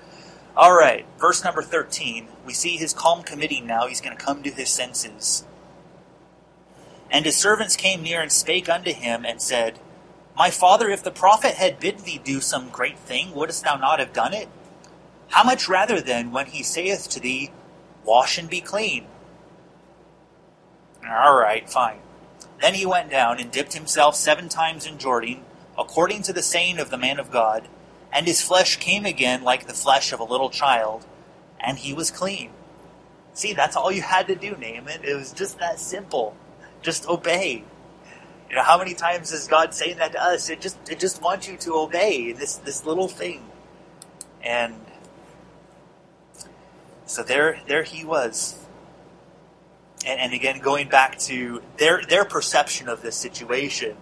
All 0.57 0.75
right, 0.75 1.07
verse 1.19 1.45
number 1.45 1.63
13. 1.63 2.29
We 2.45 2.53
see 2.53 2.77
his 2.77 2.93
calm 2.93 3.23
committing 3.23 3.67
now. 3.67 3.87
He's 3.87 4.01
going 4.01 4.17
to 4.17 4.23
come 4.23 4.43
to 4.43 4.51
his 4.51 4.69
senses. 4.69 5.45
And 7.11 7.25
his 7.25 7.37
servants 7.37 7.77
came 7.77 8.03
near 8.03 8.21
and 8.21 8.33
spake 8.33 8.69
unto 8.69 8.93
him 8.93 9.25
and 9.25 9.41
said, 9.41 9.79
My 10.37 10.51
father, 10.51 10.91
if 10.91 11.03
the 11.03 11.11
prophet 11.11 11.55
had 11.55 11.81
bid 11.81 12.01
thee 12.01 12.21
do 12.23 12.41
some 12.41 12.69
great 12.69 12.99
thing, 12.99 13.35
wouldst 13.35 13.65
thou 13.65 13.77
not 13.77 13.99
have 13.99 14.13
done 14.13 14.35
it? 14.35 14.49
How 15.33 15.45
much 15.45 15.67
rather 15.67 15.99
then, 15.99 16.31
when 16.31 16.47
he 16.47 16.63
saith 16.63 17.09
to 17.09 17.21
thee, 17.21 17.51
Wash 18.05 18.37
and 18.37 18.51
be 18.51 18.61
clean? 18.61 19.07
All 21.09 21.37
right, 21.37 21.69
fine. 21.69 22.01
Then 22.61 22.75
he 22.75 22.85
went 22.85 23.11
down 23.11 23.41
and 23.41 23.51
dipped 23.51 23.73
himself 23.73 24.15
seven 24.15 24.51
times 24.51 24.87
in 24.87 24.99
Jordan, 24.99 25.43
according 25.79 26.23
to 26.25 26.35
the 26.35 26.43
saying 26.43 26.79
of 26.79 26.91
the 26.91 26.99
man 26.99 27.19
of 27.19 27.31
God, 27.31 27.69
and 28.13 28.27
his 28.27 28.43
flesh 28.43 28.77
came 28.77 29.07
again 29.07 29.43
like 29.43 29.67
the 29.67 29.73
flesh 29.73 30.13
of 30.13 30.21
a 30.21 30.25
little 30.25 30.51
child, 30.51 31.07
and 31.59 31.79
he 31.79 31.95
was 31.95 32.11
clean. 32.11 32.51
See, 33.33 33.55
that's 33.55 33.75
all 33.75 33.91
you 33.91 34.03
had 34.03 34.27
to 34.27 34.35
do, 34.35 34.51
Naaman. 34.51 35.03
It 35.03 35.17
was 35.17 35.33
just 35.33 35.59
that 35.61 35.81
simple. 35.81 36.37
Just 36.83 37.09
obey. 37.09 37.65
You 38.51 38.57
know, 38.57 38.63
how 38.63 38.77
many 38.77 38.93
times 38.93 39.33
is 39.33 39.49
God 39.49 39.73
saying 39.73 39.97
that 39.97 40.13
to 40.13 40.23
us? 40.23 40.51
It 40.51 40.61
just 40.61 40.77
it 40.91 41.01
just 41.01 41.23
wants 41.23 41.49
you 41.49 41.57
to 41.57 41.77
obey 41.77 42.33
this 42.33 42.57
this 42.57 42.85
little 42.85 43.09
thing. 43.09 43.47
And 44.43 44.75
so 47.07 47.23
there 47.23 47.61
there 47.67 47.83
he 47.83 48.05
was 48.05 48.63
and, 50.05 50.21
and 50.21 50.33
again, 50.33 50.59
going 50.61 50.89
back 50.89 51.19
to 51.21 51.63
their 51.77 52.03
their 52.03 52.25
perception 52.25 52.89
of 52.89 53.03
this 53.03 53.17
situation, 53.17 53.97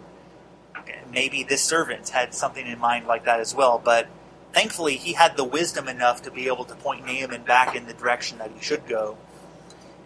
maybe 1.13 1.43
this 1.43 1.63
servant 1.63 2.09
had 2.11 2.35
something 2.35 2.67
in 2.67 2.79
mind 2.79 3.07
like 3.07 3.25
that 3.25 3.41
as 3.41 3.55
well. 3.55 3.81
But 3.83 4.09
thankfully, 4.53 4.97
he 4.97 5.15
had 5.15 5.37
the 5.37 5.45
wisdom 5.45 5.89
enough 5.89 6.23
to 6.23 6.31
be 6.31 6.47
able 6.47 6.65
to 6.65 6.75
point 6.75 7.05
Naaman 7.05 7.43
back 7.43 7.75
in 7.75 7.87
the 7.87 7.93
direction 7.93 8.39
that 8.39 8.51
he 8.55 8.63
should 8.63 8.87
go. 8.87 9.19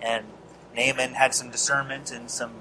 And 0.00 0.26
Naaman 0.76 1.14
had 1.14 1.35
some 1.35 1.50
discernment 1.50 2.11
and 2.11 2.30
some 2.30 2.52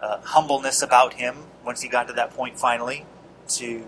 uh, 0.00 0.20
humbleness 0.22 0.82
about 0.82 1.14
him 1.14 1.36
once 1.64 1.82
he 1.82 1.88
got 1.88 2.08
to 2.08 2.14
that 2.14 2.34
point 2.34 2.58
finally 2.58 3.04
to 3.48 3.84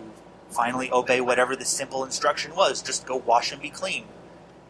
finally 0.51 0.91
obey 0.93 1.21
whatever 1.21 1.57
the 1.57 1.65
simple 1.65 2.05
instruction 2.05 2.55
was 2.55 2.83
just 2.83 3.07
go 3.07 3.17
wash 3.17 3.53
and 3.53 3.61
be 3.61 3.71
clean. 3.71 4.05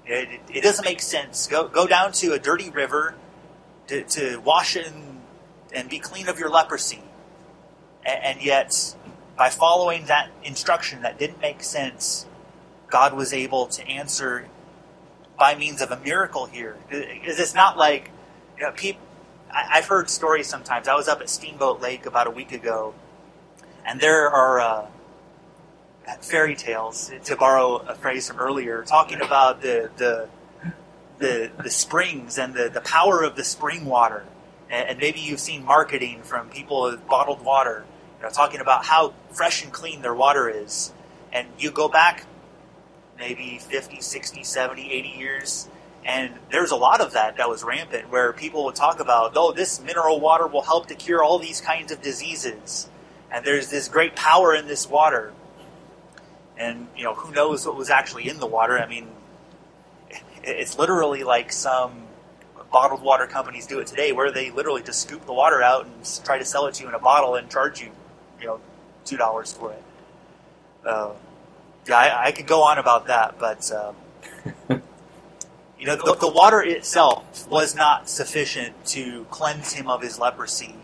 It, 0.07 0.41
it, 0.53 0.63
doesn't 0.63 0.85
make 0.85 1.01
sense. 1.01 1.47
Go, 1.47 1.69
go 1.69 1.87
down 1.87 2.13
to 2.13 2.33
a 2.33 2.39
dirty 2.39 2.71
river 2.71 3.15
to, 3.87 4.03
to 4.03 4.39
wash 4.39 4.77
it 4.77 4.87
and, 4.89 5.21
and 5.73 5.89
be 5.89 5.99
clean 5.99 6.29
of 6.29 6.39
your 6.39 6.51
leprosy. 6.51 7.03
And, 8.05 8.25
and 8.25 8.43
yet, 8.43 8.97
by 9.37 9.51
following 9.51 10.07
that 10.07 10.31
instruction 10.43 11.03
that 11.03 11.19
didn't 11.19 11.41
make 11.41 11.63
sense, 11.63 12.27
God 12.89 13.15
was 13.15 13.33
able 13.33 13.67
to 13.67 13.87
answer 13.87 14.49
by 15.39 15.55
means 15.55 15.81
of 15.81 15.91
a 15.91 15.99
miracle 15.99 16.47
here. 16.47 16.77
It's 16.91 17.55
not 17.55 17.79
like, 17.79 18.11
you 18.57 18.65
know, 18.65 18.73
people, 18.73 19.01
I've 19.51 19.87
heard 19.87 20.09
stories 20.11 20.47
sometimes. 20.47 20.89
I 20.89 20.95
was 20.95 21.09
up 21.09 21.21
at 21.21 21.29
Steamboat 21.29 21.81
Lake 21.81 22.07
about 22.07 22.27
a 22.27 22.31
week 22.31 22.53
ago, 22.53 22.95
and 23.87 24.01
there 24.01 24.31
are 24.31 24.61
uh, 24.61 24.87
fairy 26.21 26.57
tales, 26.57 27.11
to 27.25 27.37
borrow 27.37 27.77
a 27.77 27.95
phrase 27.95 28.29
from 28.29 28.39
earlier, 28.39 28.83
talking 28.83 29.21
about 29.21 29.63
the, 29.63 29.91
the 29.97 30.29
the, 31.23 31.51
the 31.63 31.71
springs 31.71 32.37
and 32.37 32.53
the, 32.53 32.69
the 32.69 32.81
power 32.81 33.23
of 33.23 33.37
the 33.37 33.45
spring 33.45 33.87
water. 33.87 34.25
And, 34.69 34.91
and 34.91 34.99
maybe 34.99 35.21
you've 35.21 35.41
seen 35.41 35.65
marketing 35.65 36.23
from 36.23 36.51
people 36.51 36.83
with 36.83 37.07
bottled 37.07 37.43
water, 37.43 37.85
you 38.19 38.25
know, 38.25 38.31
talking 38.31 38.61
about 38.61 38.85
how 38.85 39.15
fresh 39.31 39.63
and 39.63 39.73
clean 39.73 40.03
their 40.03 40.15
water 40.15 40.51
is. 40.51 40.93
And 41.33 41.47
you 41.59 41.71
go 41.71 41.89
back 41.89 42.27
maybe 43.19 43.59
50, 43.59 44.01
60, 44.01 44.43
70, 44.43 44.93
80 44.93 45.09
years, 45.09 45.69
and 46.05 46.35
there's 46.51 46.73
a 46.73 46.77
lot 46.77 47.01
of 47.01 47.13
that 47.13 47.37
that 47.37 47.49
was 47.49 47.63
rampant 47.63 48.11
where 48.11 48.33
people 48.33 48.65
would 48.65 48.75
talk 48.75 48.99
about, 48.99 49.33
oh, 49.37 49.53
this 49.53 49.81
mineral 49.81 50.19
water 50.19 50.49
will 50.49 50.63
help 50.63 50.89
to 50.89 50.97
cure 50.97 51.23
all 51.23 51.39
these 51.39 51.61
kinds 51.61 51.93
of 51.93 52.03
diseases. 52.03 52.89
And 53.31 53.47
there's 53.47 53.71
this 53.71 53.89
great 53.89 54.17
power 54.17 54.55
in 54.55 54.67
this 54.67 54.89
water. 54.89 55.33
And, 56.59 56.89
you 56.97 57.05
know, 57.05 57.15
who 57.15 57.35
knows 57.35 57.67
what 57.67 57.77
was 57.77 57.91
actually 57.91 58.29
in 58.29 58.41
the 58.41 58.47
water? 58.47 58.79
I 58.79 58.87
mean, 58.87 59.09
it's 60.45 60.79
literally 60.79 61.25
like 61.25 61.53
some 61.53 61.93
bottled 62.73 63.03
water 63.03 63.27
companies 63.29 63.67
do 63.67 63.81
it 63.81 63.89
today, 63.89 64.13
where 64.13 64.33
they 64.33 64.51
literally 64.51 64.83
just 64.83 65.03
scoop 65.03 65.27
the 65.27 65.35
water 65.35 65.63
out 65.63 65.87
and 65.87 65.95
try 66.25 66.39
to 66.39 66.45
sell 66.47 66.67
it 66.67 66.75
to 66.77 66.85
you 66.85 66.91
in 66.91 66.95
a 66.97 67.01
bottle 67.01 67.37
and 67.37 67.51
charge 67.51 67.81
you, 67.81 67.91
you 68.41 68.47
know, 68.47 68.61
two 69.05 69.19
dollars 69.19 69.53
for 69.55 69.73
it. 69.73 69.83
Uh, 70.87 71.13
Yeah, 71.89 71.99
I, 71.99 72.27
I 72.29 72.33
could 72.33 72.49
go 72.49 72.65
on 72.65 72.79
about 72.79 73.09
that, 73.09 73.39
but 73.41 73.73
um, 73.73 73.97
you 75.81 75.87
know, 75.87 75.97
the, 75.97 76.17
the 76.21 76.31
water 76.31 76.63
itself 76.63 77.49
was 77.51 77.75
not 77.77 78.11
sufficient 78.11 78.87
to 78.89 79.27
cleanse 79.31 79.75
him 79.75 79.89
of 79.89 80.03
his 80.03 80.21
leprosy. 80.21 80.77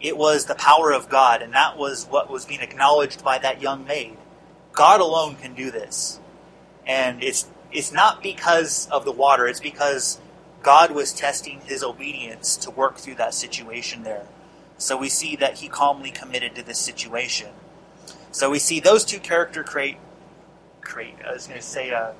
It 0.00 0.18
was 0.18 0.46
the 0.46 0.56
power 0.56 0.92
of 0.92 1.10
God, 1.10 1.42
and 1.42 1.54
that 1.54 1.78
was 1.78 2.06
what 2.06 2.30
was 2.30 2.46
being 2.46 2.60
acknowledged 2.62 3.24
by 3.24 3.38
that 3.40 3.62
young 3.62 3.86
maid. 3.86 4.17
God 4.78 5.00
alone 5.00 5.34
can 5.34 5.54
do 5.54 5.72
this, 5.72 6.20
and 6.86 7.20
it's 7.20 7.48
it's 7.72 7.90
not 7.90 8.22
because 8.22 8.86
of 8.92 9.04
the 9.04 9.10
water; 9.10 9.48
it's 9.48 9.58
because 9.58 10.20
God 10.62 10.92
was 10.92 11.12
testing 11.12 11.60
his 11.62 11.82
obedience 11.82 12.56
to 12.58 12.70
work 12.70 12.96
through 12.96 13.16
that 13.16 13.34
situation 13.34 14.04
there. 14.04 14.24
So 14.76 14.96
we 14.96 15.08
see 15.08 15.34
that 15.34 15.58
he 15.58 15.68
calmly 15.68 16.12
committed 16.12 16.54
to 16.54 16.62
this 16.62 16.78
situation. 16.78 17.48
So 18.30 18.50
we 18.50 18.60
see 18.60 18.78
those 18.78 19.04
two 19.04 19.18
character 19.18 19.64
crate, 19.64 19.96
crate. 20.80 21.16
I 21.26 21.32
was 21.32 21.48
going 21.48 21.58
to 21.58 21.66
say, 21.66 21.90
uh, 21.90 22.12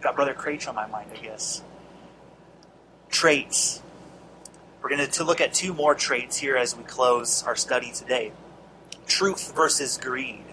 got 0.00 0.16
Brother 0.16 0.32
Craich 0.32 0.66
on 0.66 0.74
my 0.74 0.86
mind, 0.86 1.10
I 1.12 1.22
guess. 1.22 1.62
Traits. 3.10 3.82
We're 4.80 4.88
going 4.88 5.06
to 5.06 5.24
look 5.24 5.42
at 5.42 5.52
two 5.52 5.74
more 5.74 5.94
traits 5.94 6.38
here 6.38 6.56
as 6.56 6.74
we 6.74 6.82
close 6.84 7.42
our 7.42 7.56
study 7.56 7.92
today. 7.92 8.32
Truth 9.06 9.54
versus 9.54 9.98
greed. 9.98 10.44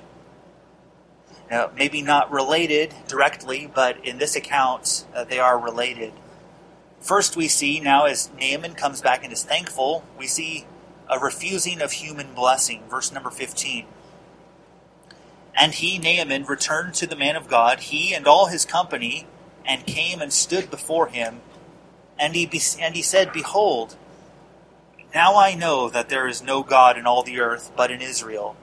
Now, 1.54 1.70
maybe 1.78 2.02
not 2.02 2.32
related 2.32 2.96
directly, 3.08 3.70
but 3.72 4.04
in 4.04 4.18
this 4.18 4.36
account, 4.36 5.06
uh, 5.14 5.24
they 5.24 5.38
are 5.38 5.60
related. 5.60 6.12
First, 7.00 7.36
we 7.36 7.48
see 7.48 7.80
now 7.80 8.06
as 8.06 8.32
Naaman 8.42 8.74
comes 8.74 9.02
back 9.02 9.24
and 9.24 9.32
is 9.32 9.44
thankful, 9.44 10.04
we 10.18 10.26
see 10.26 10.66
a 11.08 11.20
refusing 11.20 11.80
of 11.80 11.92
human 11.92 12.34
blessing. 12.34 12.82
Verse 12.90 13.12
number 13.12 13.30
15. 13.30 13.86
And 15.56 15.76
he, 15.76 16.00
Naaman, 16.00 16.46
returned 16.46 16.96
to 16.96 17.06
the 17.06 17.16
man 17.16 17.36
of 17.36 17.48
God, 17.48 17.82
he 17.82 18.16
and 18.16 18.26
all 18.26 18.48
his 18.48 18.66
company, 18.66 19.28
and 19.64 19.86
came 19.86 20.24
and 20.24 20.34
stood 20.34 20.72
before 20.72 21.06
him. 21.06 21.42
And 22.18 22.34
he, 22.34 22.48
be- 22.48 22.62
and 22.80 22.96
he 22.96 23.04
said, 23.04 23.32
Behold, 23.32 23.96
now 25.14 25.36
I 25.36 25.54
know 25.54 25.88
that 25.88 26.10
there 26.10 26.28
is 26.28 26.42
no 26.42 26.64
God 26.64 26.98
in 26.98 27.06
all 27.06 27.22
the 27.22 27.40
earth 27.40 27.72
but 27.76 27.92
in 27.92 28.02
Israel. 28.02 28.56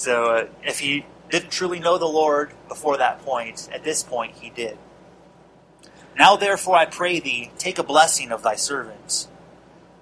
So 0.00 0.30
uh, 0.30 0.46
if 0.64 0.78
he 0.78 1.04
didn't 1.28 1.50
truly 1.50 1.78
know 1.78 1.98
the 1.98 2.06
Lord 2.06 2.52
before 2.68 2.96
that 2.96 3.20
point, 3.22 3.68
at 3.70 3.84
this 3.84 4.02
point 4.02 4.36
he 4.36 4.48
did. 4.48 4.78
Now 6.16 6.36
therefore 6.36 6.76
I 6.76 6.86
pray 6.86 7.20
thee, 7.20 7.50
take 7.58 7.78
a 7.78 7.82
blessing 7.82 8.32
of 8.32 8.42
thy 8.42 8.54
servants. 8.56 9.28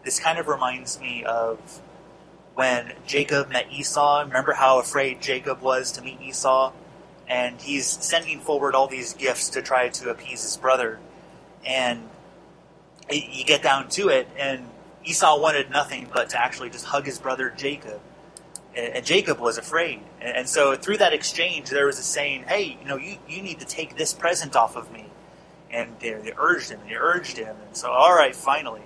This 0.05 0.21
kind 0.21 0.39
of 0.39 0.47
reminds 0.47 1.01
me 1.01 1.25
of 1.25 1.83
when 2.55 2.93
Jacob 3.09 3.51
met 3.51 3.73
Esau. 3.73 4.21
Remember 4.21 4.53
how 4.53 4.79
afraid 4.79 5.21
Jacob 5.21 5.63
was 5.63 5.91
to 5.93 6.01
meet 6.01 6.23
Esau? 6.23 6.73
And 7.27 7.61
he's 7.61 7.89
sending 7.89 8.39
forward 8.39 8.77
all 8.77 8.87
these 8.87 9.15
gifts 9.15 9.49
to 9.49 9.63
try 9.63 9.89
to 9.89 10.11
appease 10.11 10.45
his 10.45 10.57
brother. 10.57 11.01
And 11.67 12.09
you 13.11 13.45
get 13.45 13.65
down 13.65 13.89
to 13.91 14.11
it, 14.11 14.29
and 14.39 14.69
Esau 15.05 15.41
wanted 15.41 15.71
nothing 15.71 16.09
but 16.15 16.31
to 16.31 16.41
actually 16.41 16.71
just 16.71 16.85
hug 16.85 17.05
his 17.05 17.19
brother 17.19 17.53
Jacob. 17.57 18.01
And, 18.79 19.05
Jacob 19.05 19.41
was 19.41 19.59
afraid. 19.59 20.01
And, 20.21 20.49
so 20.49 20.77
through 20.77 20.99
that 20.99 21.13
exchange, 21.13 21.71
there 21.71 21.87
was 21.87 21.99
a 21.99 22.03
saying, 22.03 22.45
hey, 22.47 22.79
you 22.81 22.87
know, 22.87 22.97
you, 22.97 23.17
you 23.29 23.43
need 23.43 23.59
to 23.61 23.67
take 23.67 23.97
this 23.97 24.15
present 24.15 24.55
off 24.55 24.77
of 24.77 24.93
me. 24.93 25.07
And 25.71 25.99
they, 25.99 26.13
they 26.13 26.33
urged 26.39 26.71
him, 26.71 26.81
and 26.81 26.91
they 26.91 26.95
urged 26.95 27.37
him. 27.37 27.57
And 27.67 27.77
so, 27.77 27.91
all 27.91 28.15
right, 28.15 28.35
finally. 28.35 28.83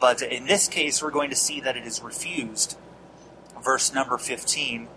But 0.00 0.20
in 0.20 0.46
this 0.46 0.68
case, 0.68 1.02
we're 1.02 1.10
going 1.10 1.30
to 1.30 1.36
see 1.36 1.60
that 1.60 1.76
it 1.76 1.86
is 1.86 2.02
refused 2.02 2.76
verse 3.64 3.92
number 3.94 4.18
15. 4.18 4.88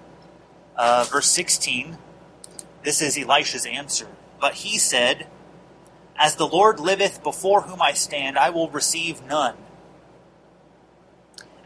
Uh, 0.75 1.07
verse 1.09 1.27
16, 1.31 1.97
this 2.83 3.01
is 3.01 3.17
Elisha's 3.17 3.65
answer. 3.65 4.07
But 4.39 4.55
he 4.55 4.77
said, 4.77 5.25
As 6.15 6.35
the 6.35 6.47
Lord 6.47 6.79
liveth 6.79 7.23
before 7.23 7.61
whom 7.61 7.81
I 7.81 7.93
stand, 7.93 8.37
I 8.37 8.51
will 8.51 8.69
receive 8.69 9.23
none. 9.23 9.55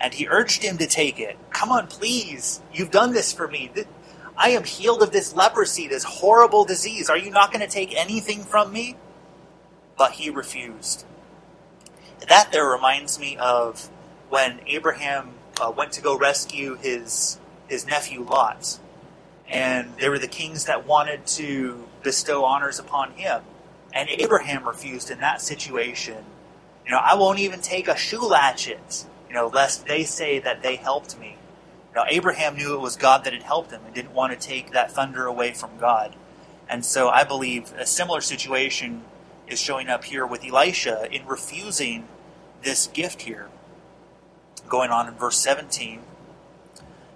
And 0.02 0.14
he 0.14 0.28
urged 0.28 0.64
him 0.64 0.78
to 0.80 0.88
take 0.88 1.20
it. 1.20 1.38
Come 1.52 1.72
on, 1.72 1.86
please. 1.88 2.62
You've 2.74 2.90
done 2.90 3.14
this 3.14 3.32
for 3.32 3.48
me. 3.48 3.72
I 4.36 4.50
am 4.50 4.64
healed 4.64 5.04
of 5.04 5.12
this 5.12 5.36
leprosy, 5.36 5.88
this 5.88 6.04
horrible 6.04 6.66
disease. 6.66 7.10
Are 7.10 7.18
you 7.18 7.30
not 7.30 7.54
going 7.54 7.66
to 7.66 7.72
take 7.72 7.96
anything 7.96 8.44
from 8.44 8.74
me? 8.74 8.96
But 9.98 10.14
he 10.14 10.32
refused. 10.32 11.06
That 12.28 12.52
there 12.52 12.66
reminds 12.66 13.20
me 13.20 13.38
of 13.38 13.90
when 14.30 14.62
Abraham 14.66 15.34
uh, 15.62 15.72
went 15.72 15.92
to 15.94 16.02
go 16.02 16.18
rescue 16.18 16.76
his 16.76 17.40
his 17.68 17.86
nephew 17.86 18.24
Lot, 18.24 18.80
and 19.48 19.94
there 19.98 20.10
were 20.12 20.20
the 20.20 20.28
kings 20.28 20.66
that 20.66 20.86
wanted 20.86 21.26
to 21.26 21.88
bestow 22.04 22.44
honors 22.44 22.80
upon 22.80 23.12
him, 23.12 23.42
and 23.94 24.10
Abraham 24.10 24.68
refused 24.68 25.10
in 25.10 25.20
that 25.20 25.42
situation. 25.42 26.26
You 26.86 26.92
know, 26.92 27.00
I 27.00 27.16
won't 27.16 27.40
even 27.40 27.62
take 27.62 27.88
a 27.88 27.96
shoe 27.96 28.28
latchet, 28.28 29.06
you 29.32 29.38
know, 29.38 29.48
lest 29.48 29.88
they 29.88 30.04
say 30.04 30.40
that 30.40 30.62
they 30.62 30.76
helped 30.76 31.18
me. 31.18 31.38
Now, 31.96 32.04
Abraham 32.10 32.58
knew 32.58 32.74
it 32.74 32.82
was 32.82 32.98
God 32.98 33.24
that 33.24 33.32
had 33.32 33.44
helped 33.44 33.72
him 33.72 33.80
and 33.86 33.96
didn't 33.96 34.14
want 34.14 34.34
to 34.34 34.48
take 34.48 34.72
that 34.72 34.92
thunder 34.92 35.26
away 35.26 35.54
from 35.54 35.78
God. 35.78 36.18
And 36.68 36.84
so 36.84 37.08
I 37.08 37.24
believe 37.24 37.72
a 37.78 37.86
similar 37.86 38.20
situation 38.20 39.04
is 39.48 39.58
showing 39.58 39.88
up 39.88 40.04
here 40.04 40.26
with 40.26 40.44
Elisha 40.44 41.08
in 41.10 41.26
refusing 41.26 42.10
this 42.62 42.88
gift 42.88 43.22
here 43.22 43.48
going 44.68 44.92
on 44.92 45.08
in 45.08 45.14
verse 45.14 45.38
17. 45.38 46.02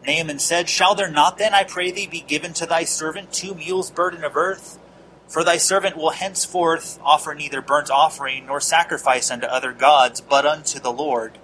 Naaman 0.08 0.40
said, 0.40 0.70
Shall 0.70 0.96
there 0.96 1.12
not 1.12 1.38
then, 1.38 1.54
I 1.54 1.66
pray 1.66 1.92
thee, 1.92 2.08
be 2.08 2.22
given 2.22 2.54
to 2.54 2.66
thy 2.66 2.86
servant 2.86 3.34
two 3.34 3.56
mules' 3.56 3.92
burden 3.92 4.24
of 4.24 4.38
earth? 4.38 4.80
For 5.28 5.44
thy 5.44 5.58
servant 5.58 5.98
will 5.98 6.12
henceforth 6.12 6.98
offer 7.04 7.36
neither 7.36 7.60
burnt 7.62 7.92
offering 7.92 8.46
nor 8.46 8.62
sacrifice 8.62 9.30
unto 9.30 9.48
other 9.48 9.74
gods, 9.74 10.22
but 10.22 10.46
unto 10.46 10.80
the 10.80 10.94
Lord. 10.94 11.40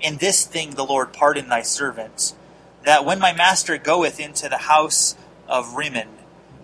In 0.00 0.18
this 0.18 0.44
thing 0.44 0.72
the 0.72 0.84
Lord 0.84 1.12
pardon 1.12 1.48
thy 1.48 1.62
servant, 1.62 2.34
that 2.84 3.04
when 3.04 3.18
my 3.18 3.32
master 3.32 3.78
goeth 3.78 4.20
into 4.20 4.48
the 4.48 4.58
house 4.58 5.16
of 5.48 5.74
Rimmon, 5.74 6.08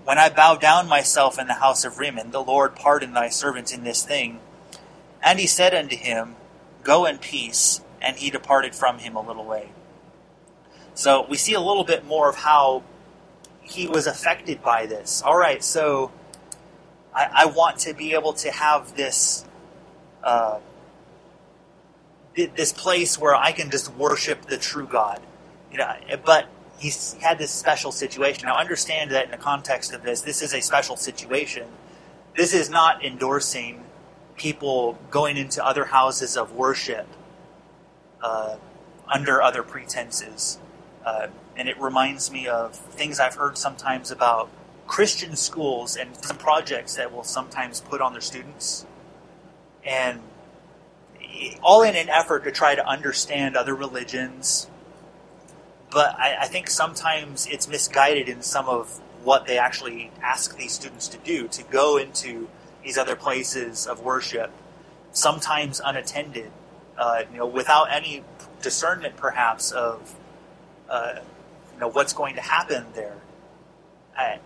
when 0.05 0.19
I 0.19 0.29
bow 0.29 0.57
down 0.57 0.89
myself 0.89 1.39
in 1.39 1.47
the 1.47 1.55
house 1.55 1.85
of 1.85 1.99
Rimmon, 1.99 2.31
the 2.31 2.43
Lord 2.43 2.75
pardon 2.75 3.13
thy 3.13 3.29
servant 3.29 3.73
in 3.73 3.85
this 3.85 4.05
thing. 4.05 4.41
And 5.23 5.39
he 5.39 5.47
said 5.47 5.75
unto 5.75 5.97
him, 5.97 6.37
Go 6.83 7.05
in 7.07 7.19
peace, 7.19 7.83
and 8.01 8.17
he 8.17 8.31
departed 8.31 8.75
from 8.75 8.99
him 8.99 9.15
a 9.15 9.27
little 9.27 9.45
way. 9.45 9.71
So 10.95 11.27
we 11.29 11.37
see 11.37 11.55
a 11.55 11.61
little 11.61 11.85
bit 11.85 12.05
more 12.05 12.29
of 12.29 12.37
how 12.37 12.83
he 13.63 13.87
was 13.87 14.07
affected 14.07 14.63
by 14.63 14.87
this. 14.87 15.23
All 15.23 15.37
right, 15.37 15.63
so 15.63 16.11
I, 17.15 17.29
I 17.33 17.47
want 17.47 17.79
to 17.81 17.95
be 17.95 18.15
able 18.15 18.33
to 18.35 18.51
have 18.51 18.97
this 18.97 19.45
uh, 20.25 20.59
this 22.35 22.73
place 22.73 23.19
where 23.19 23.35
I 23.35 23.53
can 23.53 23.71
just 23.71 23.95
worship 23.95 24.43
the 24.43 24.57
true 24.57 24.87
God. 24.87 25.21
You 25.71 25.79
know, 25.79 25.95
but 26.25 26.47
he's 26.79 27.15
had 27.15 27.39
this 27.39 27.51
special 27.51 27.93
situation. 27.93 28.47
Now, 28.47 28.57
understand 28.57 29.11
that 29.13 29.27
in 29.27 29.31
the 29.31 29.37
context 29.37 29.93
of 29.93 30.03
this, 30.03 30.23
this 30.23 30.43
is 30.43 30.55
a 30.55 30.61
special 30.61 30.97
situation. 30.97 31.69
This 32.37 32.55
is 32.55 32.71
not 32.71 33.05
endorsing 33.05 33.85
people 34.37 34.99
going 35.11 35.37
into 35.37 35.65
other 35.65 35.85
houses 35.85 36.37
of 36.37 36.53
worship 36.53 37.07
uh, 38.23 38.57
under 39.07 39.43
other 39.43 39.63
pretenses. 39.63 40.59
Uh, 41.05 41.29
and 41.57 41.69
it 41.69 41.79
reminds 41.81 42.31
me 42.31 42.49
of 42.49 42.75
things 42.75 43.21
I've 43.21 43.35
heard 43.35 43.59
sometimes 43.59 44.11
about 44.11 44.49
Christian 44.87 45.37
schools 45.37 45.97
and 45.97 46.17
some 46.25 46.37
projects 46.37 46.97
that 46.97 47.13
will 47.13 47.23
sometimes 47.23 47.81
put 47.81 48.01
on 48.01 48.13
their 48.13 48.21
students. 48.21 48.87
And 49.85 50.21
all 51.63 51.83
in 51.83 51.97
an 51.97 52.09
effort 52.09 52.45
to 52.45 52.53
try 52.53 52.75
to 52.75 52.87
understand 52.87 53.57
other 53.57 53.75
religions. 53.75 54.69
But 55.91 56.19
I, 56.19 56.37
I 56.43 56.47
think 56.47 56.71
sometimes 56.71 57.47
it's 57.47 57.67
misguided 57.67 58.29
in 58.29 58.43
some 58.43 58.69
of 58.69 59.01
what 59.25 59.47
they 59.47 59.59
actually 59.59 60.11
ask 60.23 60.57
these 60.57 60.73
students 60.73 61.09
to 61.09 61.19
do 61.19 61.49
to 61.49 61.63
go 61.65 61.97
into 61.97 62.49
these 62.83 62.97
other 62.97 63.17
places 63.17 63.87
of 63.87 64.01
worship, 64.01 64.51
sometimes 65.13 65.81
unattended, 65.85 66.51
uh, 66.97 67.25
you 67.31 67.39
know, 67.39 67.47
without 67.47 67.93
any 67.93 68.25
discernment, 68.63 69.17
perhaps, 69.17 69.73
of 69.73 70.15
uh, 70.89 71.17
you 71.75 71.81
know 71.81 71.89
what's 71.89 72.13
going 72.13 72.35
to 72.37 72.41
happen 72.41 72.87
there. 72.95 73.17
Uh, 74.17 74.37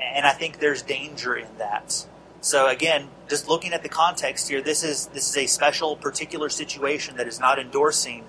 and 0.00 0.26
I 0.26 0.32
think 0.32 0.58
there's 0.58 0.82
danger 0.82 1.36
in 1.36 1.48
that. 1.58 2.06
So 2.40 2.68
again, 2.68 3.08
just 3.28 3.48
looking 3.48 3.72
at 3.72 3.82
the 3.82 3.88
context 3.88 4.48
here, 4.48 4.62
this 4.62 4.82
is 4.82 5.06
this 5.08 5.28
is 5.28 5.36
a 5.36 5.46
special, 5.46 5.96
particular 5.96 6.48
situation 6.48 7.16
that 7.16 7.28
is 7.28 7.38
not 7.38 7.58
endorsing 7.58 8.24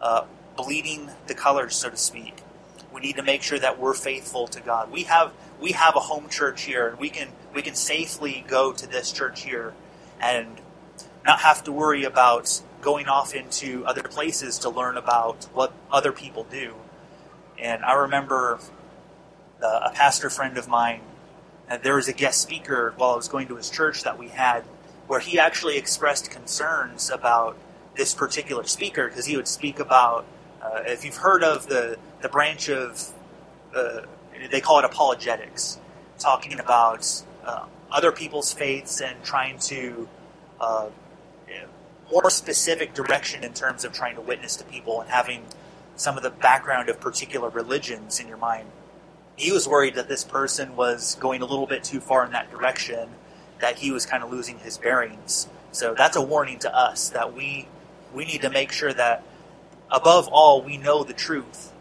uh, 0.00 0.24
bleeding 0.56 1.10
the 1.26 1.34
colors, 1.34 1.76
so 1.76 1.90
to 1.90 1.96
speak. 1.96 2.42
We 2.92 3.00
need 3.00 3.16
to 3.16 3.22
make 3.22 3.42
sure 3.42 3.58
that 3.58 3.78
we're 3.78 3.94
faithful 3.94 4.48
to 4.48 4.60
God. 4.60 4.90
We 4.90 5.04
have 5.04 5.32
we 5.60 5.72
have 5.72 5.94
a 5.94 6.00
home 6.00 6.28
church 6.28 6.62
here, 6.62 6.88
and 6.88 6.98
we 6.98 7.10
can 7.10 7.28
we 7.54 7.62
can 7.62 7.74
safely 7.74 8.44
go 8.48 8.72
to 8.72 8.86
this 8.86 9.12
church 9.12 9.44
here 9.44 9.72
and 10.20 10.60
not 11.24 11.40
have 11.40 11.62
to 11.64 11.72
worry 11.72 12.04
about 12.04 12.60
going 12.80 13.06
off 13.06 13.34
into 13.34 13.84
other 13.86 14.02
places 14.02 14.58
to 14.58 14.70
learn 14.70 14.96
about 14.96 15.44
what 15.54 15.72
other 15.92 16.12
people 16.12 16.44
do. 16.44 16.74
And 17.58 17.84
I 17.84 17.94
remember 17.94 18.58
Uh, 19.60 19.90
a 19.90 19.92
pastor 19.92 20.30
friend 20.30 20.56
of 20.56 20.68
mine, 20.68 21.00
uh, 21.70 21.78
there 21.78 21.96
was 21.96 22.08
a 22.08 22.12
guest 22.12 22.40
speaker 22.40 22.94
while 22.96 23.12
I 23.12 23.16
was 23.16 23.28
going 23.28 23.48
to 23.48 23.56
his 23.56 23.70
church 23.70 24.02
that 24.04 24.18
we 24.18 24.28
had, 24.28 24.64
where 25.06 25.20
he 25.20 25.38
actually 25.38 25.76
expressed 25.76 26.30
concerns 26.30 27.10
about 27.10 27.56
this 27.96 28.14
particular 28.14 28.64
speaker 28.64 29.08
because 29.08 29.26
he 29.26 29.36
would 29.36 29.48
speak 29.48 29.80
about 29.80 30.24
uh, 30.62 30.82
if 30.86 31.04
you've 31.04 31.16
heard 31.16 31.42
of 31.42 31.68
the 31.68 31.98
the 32.20 32.28
branch 32.28 32.68
of 32.68 33.12
uh, 33.74 34.02
they 34.50 34.60
call 34.60 34.78
it 34.78 34.84
apologetics, 34.84 35.78
talking 36.18 36.58
about 36.58 37.06
uh, 37.44 37.66
other 37.90 38.12
people's 38.12 38.52
faiths 38.52 39.00
and 39.00 39.22
trying 39.24 39.58
to 39.58 40.08
uh, 40.60 40.88
more 42.12 42.30
specific 42.30 42.94
direction 42.94 43.44
in 43.44 43.52
terms 43.52 43.84
of 43.84 43.92
trying 43.92 44.14
to 44.14 44.20
witness 44.20 44.56
to 44.56 44.64
people 44.64 45.00
and 45.00 45.10
having 45.10 45.44
some 45.96 46.16
of 46.16 46.22
the 46.22 46.30
background 46.30 46.88
of 46.88 47.00
particular 47.00 47.48
religions 47.50 48.20
in 48.20 48.28
your 48.28 48.36
mind. 48.36 48.68
He 49.38 49.52
was 49.52 49.68
worried 49.68 49.94
that 49.94 50.08
this 50.08 50.24
person 50.24 50.74
was 50.74 51.14
going 51.14 51.42
a 51.42 51.46
little 51.46 51.66
bit 51.66 51.84
too 51.84 52.00
far 52.00 52.26
in 52.26 52.32
that 52.32 52.50
direction, 52.50 53.10
that 53.60 53.78
he 53.78 53.92
was 53.92 54.04
kind 54.04 54.24
of 54.24 54.32
losing 54.32 54.58
his 54.58 54.76
bearings. 54.76 55.48
So 55.70 55.94
that's 55.94 56.16
a 56.16 56.20
warning 56.20 56.58
to 56.60 56.76
us 56.76 57.08
that 57.10 57.34
we 57.34 57.68
we 58.12 58.24
need 58.24 58.42
to 58.42 58.50
make 58.50 58.72
sure 58.72 58.92
that 58.92 59.22
above 59.90 60.28
all 60.28 60.62
we 60.62 60.76
know 60.76 61.04
the 61.04 61.12
truth. 61.12 61.72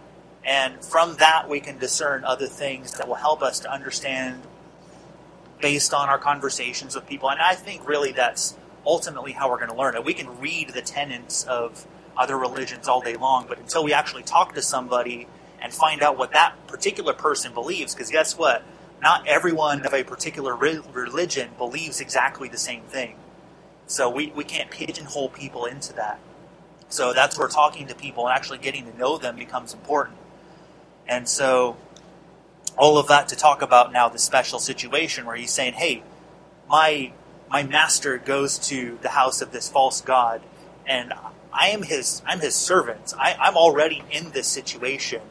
And 0.45 0.83
from 0.85 1.15
that 1.15 1.49
we 1.49 1.59
can 1.59 1.79
discern 1.79 2.23
other 2.23 2.47
things 2.47 2.93
that 2.97 3.07
will 3.07 3.15
help 3.15 3.41
us 3.41 3.59
to 3.61 3.71
understand 3.71 4.43
based 5.59 5.95
on 5.95 6.09
our 6.09 6.19
conversations 6.19 6.93
with 6.93 7.07
people. 7.07 7.29
And 7.31 7.41
I 7.41 7.55
think 7.55 7.87
really 7.87 8.11
that's 8.11 8.55
ultimately 8.85 9.31
how 9.31 9.49
we're 9.49 9.57
going 9.57 9.71
to 9.71 9.75
learn 9.75 9.95
it. 9.95 10.05
We 10.05 10.13
can 10.13 10.39
read 10.39 10.69
the 10.69 10.81
tenets 10.81 11.43
of 11.45 11.87
other 12.15 12.37
religions 12.37 12.87
all 12.87 13.01
day 13.01 13.15
long, 13.15 13.45
but 13.47 13.57
until 13.57 13.83
we 13.83 13.93
actually 13.93 14.23
talk 14.23 14.53
to 14.53 14.61
somebody 14.61 15.27
and 15.61 15.73
find 15.73 16.01
out 16.01 16.17
what 16.17 16.33
that 16.33 16.55
particular 16.67 17.13
person 17.13 17.53
believes, 17.53 17.93
because 17.93 18.11
guess 18.11 18.37
what? 18.37 18.63
Not 19.01 19.27
everyone 19.27 19.85
of 19.85 19.93
a 19.93 20.03
particular 20.03 20.55
re- 20.55 20.81
religion 20.91 21.49
believes 21.57 21.99
exactly 21.99 22.47
the 22.49 22.57
same 22.57 22.83
thing. 22.83 23.15
So 23.85 24.09
we, 24.09 24.31
we 24.35 24.43
can't 24.43 24.69
pigeonhole 24.69 25.29
people 25.29 25.65
into 25.65 25.93
that. 25.93 26.19
So 26.89 27.13
that's 27.13 27.37
where 27.37 27.47
talking 27.47 27.87
to 27.87 27.95
people 27.95 28.27
and 28.27 28.35
actually 28.35 28.59
getting 28.59 28.91
to 28.91 28.97
know 28.97 29.17
them 29.17 29.35
becomes 29.35 29.73
important. 29.73 30.17
And 31.07 31.27
so 31.27 31.77
all 32.77 32.97
of 32.97 33.07
that 33.07 33.27
to 33.29 33.35
talk 33.35 33.61
about 33.61 33.91
now 33.91 34.09
the 34.09 34.19
special 34.19 34.59
situation 34.59 35.25
where 35.25 35.35
he's 35.35 35.51
saying, 35.51 35.73
hey, 35.73 36.03
my 36.69 37.11
my 37.49 37.63
master 37.63 38.17
goes 38.17 38.59
to 38.59 38.99
the 39.01 39.09
house 39.09 39.41
of 39.41 39.53
this 39.53 39.69
false 39.69 40.01
god, 40.01 40.41
and 40.85 41.13
I 41.53 41.69
am 41.69 41.83
his 41.83 42.21
I'm 42.25 42.39
his 42.39 42.55
servant. 42.55 43.13
I, 43.17 43.35
I'm 43.39 43.55
already 43.55 44.03
in 44.11 44.31
this 44.31 44.47
situation. 44.47 45.21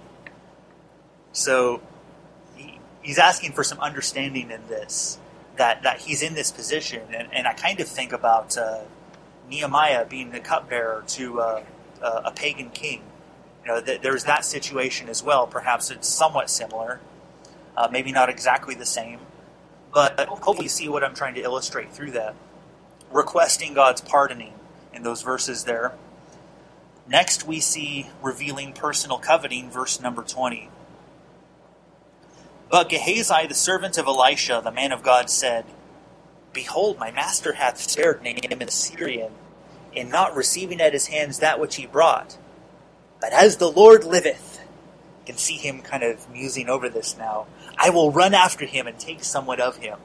So 1.36 1.82
he, 2.56 2.80
he's 3.02 3.18
asking 3.18 3.52
for 3.52 3.62
some 3.62 3.78
understanding 3.78 4.50
in 4.50 4.66
this 4.68 5.18
that 5.56 5.82
that 5.82 6.00
he's 6.00 6.22
in 6.22 6.34
this 6.34 6.50
position, 6.50 7.02
and, 7.14 7.28
and 7.30 7.46
I 7.46 7.52
kind 7.52 7.78
of 7.78 7.88
think 7.88 8.12
about 8.12 8.56
uh, 8.56 8.80
Nehemiah 9.48 10.06
being 10.06 10.30
the 10.30 10.40
cupbearer 10.40 11.04
to 11.08 11.40
uh, 11.40 11.62
uh, 12.00 12.22
a 12.24 12.30
pagan 12.30 12.70
king. 12.70 13.02
You 13.62 13.68
know, 13.68 13.80
th- 13.82 14.00
there's 14.00 14.24
that 14.24 14.46
situation 14.46 15.10
as 15.10 15.22
well. 15.22 15.46
Perhaps 15.46 15.90
it's 15.90 16.08
somewhat 16.08 16.48
similar, 16.48 17.00
uh, 17.76 17.88
maybe 17.92 18.12
not 18.12 18.30
exactly 18.30 18.74
the 18.74 18.86
same, 18.86 19.18
but 19.92 20.18
hopefully 20.18 20.64
you 20.64 20.68
see 20.70 20.88
what 20.88 21.04
I'm 21.04 21.14
trying 21.14 21.34
to 21.34 21.42
illustrate 21.42 21.92
through 21.92 22.12
that. 22.12 22.34
Requesting 23.10 23.74
God's 23.74 24.00
pardoning 24.00 24.54
in 24.94 25.02
those 25.02 25.20
verses 25.20 25.64
there. 25.64 25.92
Next, 27.06 27.46
we 27.46 27.60
see 27.60 28.08
revealing 28.22 28.72
personal 28.72 29.18
coveting, 29.18 29.70
verse 29.70 30.00
number 30.00 30.22
20. 30.22 30.70
But 32.70 32.88
Gehazi, 32.88 33.46
the 33.46 33.54
servant 33.54 33.96
of 33.98 34.06
Elisha, 34.06 34.60
the 34.62 34.72
man 34.72 34.92
of 34.92 35.02
God, 35.02 35.30
said, 35.30 35.64
Behold, 36.52 36.98
my 36.98 37.10
master 37.10 37.52
hath 37.52 37.78
spared 37.78 38.22
Naaman 38.22 38.58
the 38.58 38.70
Syrian, 38.70 39.32
in 39.92 40.08
not 40.08 40.34
receiving 40.34 40.80
at 40.80 40.92
his 40.92 41.06
hands 41.08 41.38
that 41.38 41.60
which 41.60 41.76
he 41.76 41.86
brought. 41.86 42.38
But 43.20 43.32
as 43.32 43.58
the 43.58 43.70
Lord 43.70 44.04
liveth, 44.04 44.60
you 45.20 45.26
can 45.26 45.36
see 45.36 45.56
him 45.56 45.82
kind 45.82 46.02
of 46.02 46.28
musing 46.30 46.68
over 46.68 46.88
this 46.88 47.16
now. 47.16 47.46
I 47.78 47.90
will 47.90 48.10
run 48.10 48.34
after 48.34 48.64
him 48.64 48.86
and 48.86 48.98
take 48.98 49.22
somewhat 49.22 49.60
of 49.60 49.76
him. 49.76 49.98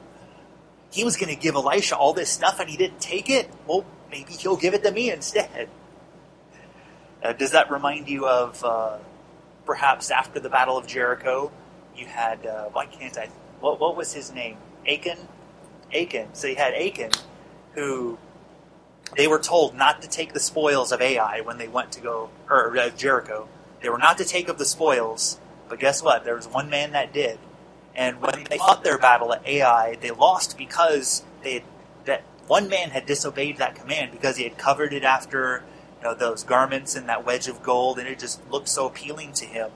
He 0.90 1.04
was 1.04 1.16
going 1.16 1.34
to 1.34 1.40
give 1.40 1.54
Elisha 1.54 1.96
all 1.96 2.12
this 2.12 2.30
stuff 2.30 2.60
and 2.60 2.68
he 2.68 2.76
didn't 2.76 3.00
take 3.00 3.30
it. 3.30 3.50
Well, 3.66 3.84
maybe 4.10 4.32
he'll 4.34 4.56
give 4.56 4.74
it 4.74 4.82
to 4.84 4.90
me 4.90 5.10
instead. 5.10 5.68
Uh, 7.22 7.32
does 7.32 7.52
that 7.52 7.70
remind 7.70 8.08
you 8.08 8.26
of 8.26 8.62
uh, 8.64 8.98
perhaps 9.64 10.10
after 10.10 10.38
the 10.38 10.50
Battle 10.50 10.76
of 10.76 10.86
Jericho? 10.86 11.50
You 11.96 12.06
had, 12.06 12.46
uh, 12.46 12.64
why 12.72 12.86
can't 12.86 13.16
I? 13.18 13.28
What, 13.60 13.80
what 13.80 13.96
was 13.96 14.12
his 14.12 14.32
name? 14.32 14.56
Achan? 14.88 15.18
Achan. 15.94 16.28
So 16.34 16.46
you 16.46 16.56
had 16.56 16.74
Achan, 16.74 17.10
who 17.74 18.18
they 19.16 19.28
were 19.28 19.38
told 19.38 19.74
not 19.74 20.02
to 20.02 20.08
take 20.08 20.32
the 20.32 20.40
spoils 20.40 20.92
of 20.92 21.00
Ai 21.00 21.40
when 21.40 21.58
they 21.58 21.68
went 21.68 21.92
to 21.92 22.00
go, 22.00 22.30
or 22.48 22.76
uh, 22.76 22.88
Jericho. 22.90 23.48
They 23.82 23.88
were 23.88 23.98
not 23.98 24.18
to 24.18 24.24
take 24.24 24.48
of 24.48 24.58
the 24.58 24.64
spoils, 24.64 25.38
but 25.68 25.78
guess 25.78 26.02
what? 26.02 26.24
There 26.24 26.36
was 26.36 26.46
one 26.46 26.70
man 26.70 26.92
that 26.92 27.12
did. 27.12 27.38
And 27.94 28.20
when 28.20 28.44
they 28.48 28.58
fought 28.58 28.84
their 28.84 28.98
battle 28.98 29.32
at 29.34 29.46
Ai, 29.46 29.96
they 30.00 30.10
lost 30.10 30.56
because 30.56 31.24
they 31.42 31.54
had, 31.54 31.62
that 32.06 32.22
one 32.46 32.68
man 32.68 32.90
had 32.90 33.06
disobeyed 33.06 33.58
that 33.58 33.74
command 33.74 34.12
because 34.12 34.36
he 34.36 34.44
had 34.44 34.56
covered 34.56 34.92
it 34.92 35.04
after 35.04 35.62
you 35.98 36.04
know, 36.04 36.14
those 36.14 36.42
garments 36.42 36.94
and 36.94 37.08
that 37.08 37.26
wedge 37.26 37.48
of 37.48 37.62
gold, 37.62 37.98
and 37.98 38.08
it 38.08 38.18
just 38.18 38.40
looked 38.50 38.68
so 38.68 38.86
appealing 38.86 39.32
to 39.34 39.44
him. 39.44 39.70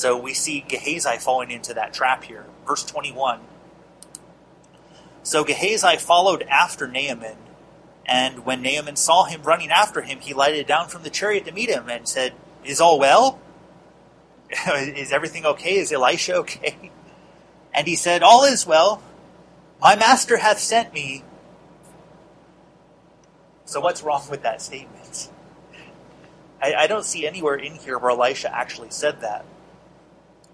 So 0.00 0.16
we 0.16 0.32
see 0.32 0.64
Gehazi 0.66 1.18
falling 1.18 1.50
into 1.50 1.74
that 1.74 1.92
trap 1.92 2.24
here. 2.24 2.46
Verse 2.66 2.82
21. 2.84 3.38
So 5.22 5.44
Gehazi 5.44 5.98
followed 5.98 6.42
after 6.44 6.88
Naaman, 6.88 7.36
and 8.06 8.46
when 8.46 8.62
Naaman 8.62 8.96
saw 8.96 9.24
him 9.24 9.42
running 9.42 9.70
after 9.70 10.00
him, 10.00 10.20
he 10.20 10.32
lighted 10.32 10.66
down 10.66 10.88
from 10.88 11.02
the 11.02 11.10
chariot 11.10 11.44
to 11.44 11.52
meet 11.52 11.68
him 11.68 11.90
and 11.90 12.08
said, 12.08 12.32
Is 12.64 12.80
all 12.80 12.98
well? 12.98 13.40
is 14.50 15.12
everything 15.12 15.44
okay? 15.44 15.76
Is 15.76 15.92
Elisha 15.92 16.36
okay? 16.36 16.90
And 17.74 17.86
he 17.86 17.94
said, 17.94 18.22
All 18.22 18.44
is 18.44 18.66
well. 18.66 19.02
My 19.82 19.96
master 19.96 20.38
hath 20.38 20.60
sent 20.60 20.94
me. 20.94 21.24
So 23.66 23.80
what's 23.82 24.02
wrong 24.02 24.22
with 24.30 24.44
that 24.44 24.62
statement? 24.62 25.28
I, 26.62 26.72
I 26.74 26.86
don't 26.86 27.04
see 27.04 27.26
anywhere 27.26 27.56
in 27.56 27.74
here 27.74 27.98
where 27.98 28.12
Elisha 28.12 28.50
actually 28.50 28.90
said 28.90 29.20
that. 29.20 29.44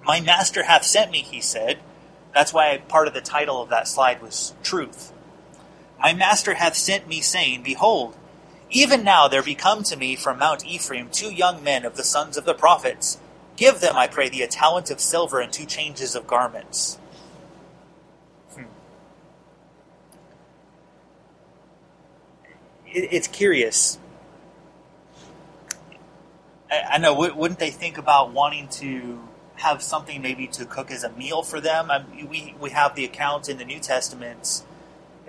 My 0.06 0.20
master 0.20 0.62
hath 0.62 0.84
sent 0.84 1.10
me, 1.10 1.18
he 1.18 1.40
said. 1.40 1.78
That's 2.32 2.52
why 2.52 2.78
part 2.78 3.08
of 3.08 3.14
the 3.14 3.20
title 3.20 3.60
of 3.60 3.70
that 3.70 3.88
slide 3.88 4.22
was 4.22 4.54
Truth. 4.62 5.12
My 5.98 6.12
master 6.12 6.54
hath 6.54 6.76
sent 6.76 7.08
me, 7.08 7.20
saying, 7.20 7.62
Behold, 7.64 8.16
even 8.70 9.02
now 9.02 9.26
there 9.26 9.42
be 9.42 9.54
come 9.54 9.82
to 9.84 9.96
me 9.96 10.14
from 10.14 10.38
Mount 10.38 10.64
Ephraim 10.64 11.08
two 11.10 11.32
young 11.32 11.62
men 11.64 11.84
of 11.84 11.96
the 11.96 12.04
sons 12.04 12.36
of 12.36 12.44
the 12.44 12.54
prophets 12.54 13.18
Give 13.56 13.80
them, 13.80 13.96
I 13.96 14.06
pray 14.06 14.28
thee, 14.28 14.42
a 14.42 14.46
talent 14.46 14.90
of 14.90 15.00
silver 15.00 15.40
and 15.40 15.50
two 15.50 15.64
changes 15.64 16.14
of 16.14 16.26
garments. 16.26 16.98
Hmm. 18.54 18.64
It, 22.86 23.08
it's 23.10 23.26
curious. 23.26 23.98
I, 26.70 26.82
I, 26.92 26.98
know, 26.98 27.14
wouldn't 27.14 27.58
they 27.58 27.70
think 27.70 27.96
about 27.96 28.32
wanting 28.32 28.68
to 28.68 29.26
have 29.56 29.82
something 29.82 30.22
maybe 30.22 30.46
to 30.48 30.64
cook 30.64 30.90
as 30.90 31.04
a 31.04 31.10
meal 31.10 31.42
for 31.42 31.60
them? 31.60 31.90
I 31.90 32.02
mean, 32.02 32.28
we, 32.28 32.54
we 32.60 32.70
have 32.70 32.94
the 32.94 33.04
account 33.04 33.48
in 33.48 33.58
the 33.58 33.64
New 33.64 33.80
Testament 33.80 34.62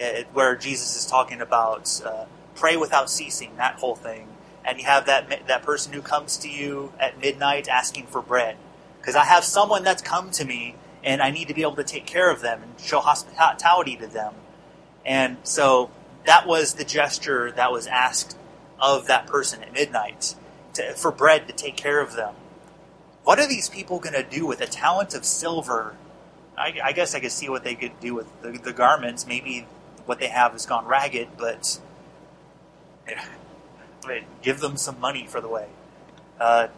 uh, 0.02 0.24
where 0.34 0.56
Jesus 0.56 0.96
is 0.96 1.06
talking 1.06 1.42
about 1.42 2.02
uh, 2.06 2.26
pray 2.56 2.78
without 2.78 3.10
ceasing, 3.10 3.56
that 3.58 3.76
whole 3.76 3.96
thing 3.96 4.28
and 4.68 4.78
you 4.80 4.86
have 4.86 5.06
that 5.06 5.48
that 5.48 5.63
person 5.63 5.94
who 5.94 6.02
comes 6.02 6.38
to 6.38 6.50
you 6.50 6.92
at 7.00 7.20
midnight 7.20 7.70
asking 7.70 8.06
for 8.06 8.22
bread 8.22 8.58
because 9.00 9.16
I 9.16 9.24
have 9.24 9.46
someone 9.46 9.84
that's 9.84 10.02
come 10.02 10.30
to 10.32 10.44
me 10.44 10.76
and 11.04 11.22
I 11.22 11.32
need 11.32 11.48
to 11.48 11.54
be 11.54 11.62
able 11.62 11.78
to 11.78 11.86
take 11.86 12.06
care 12.06 12.30
of 12.30 12.42
them 12.42 12.62
and 12.62 12.80
show 12.80 13.00
hospitality 13.00 13.96
to 13.96 14.08
them. 14.08 14.34
And 15.06 15.38
so 15.44 15.90
that 16.26 16.46
was 16.46 16.74
the 16.74 16.84
gesture 16.84 17.50
that 17.52 17.72
was 17.72 17.88
asked 17.88 18.38
of 18.78 19.08
that 19.08 19.26
person 19.26 19.63
at 19.63 19.72
midnight 19.72 20.36
to, 20.74 20.94
for 20.94 21.12
bread 21.12 21.48
to 21.48 21.54
take 21.54 21.78
care 21.78 22.02
of 22.02 22.13
them. 22.13 22.36
What 23.28 23.40
are 23.40 23.48
these 23.48 23.68
people 23.68 24.00
going 24.00 24.13
to 24.13 24.24
do 24.24 24.46
with 24.46 24.62
a 24.62 24.66
talent 24.66 25.13
of 25.13 25.26
silver? 25.26 25.98
I, 26.58 26.76
I, 26.82 26.92
guess 26.94 27.13
I 27.13 27.20
could 27.20 27.34
see 27.34 27.50
what 27.50 27.66
they 27.66 27.76
could 27.76 28.00
do 28.00 28.16
with 28.16 28.42
the, 28.42 28.52
the 28.54 28.72
garments. 28.72 29.28
Maybe 29.28 29.68
what 30.06 30.20
they 30.20 30.30
have 30.30 30.54
has 30.54 30.66
gone 30.66 30.86
ragged, 30.86 31.28
but 31.38 31.78
give 34.42 34.62
them 34.62 34.78
some 34.78 35.02
money 35.02 35.28
for 35.28 35.42
the 35.42 35.50
way. 35.50 35.68
Uh, 36.40 36.70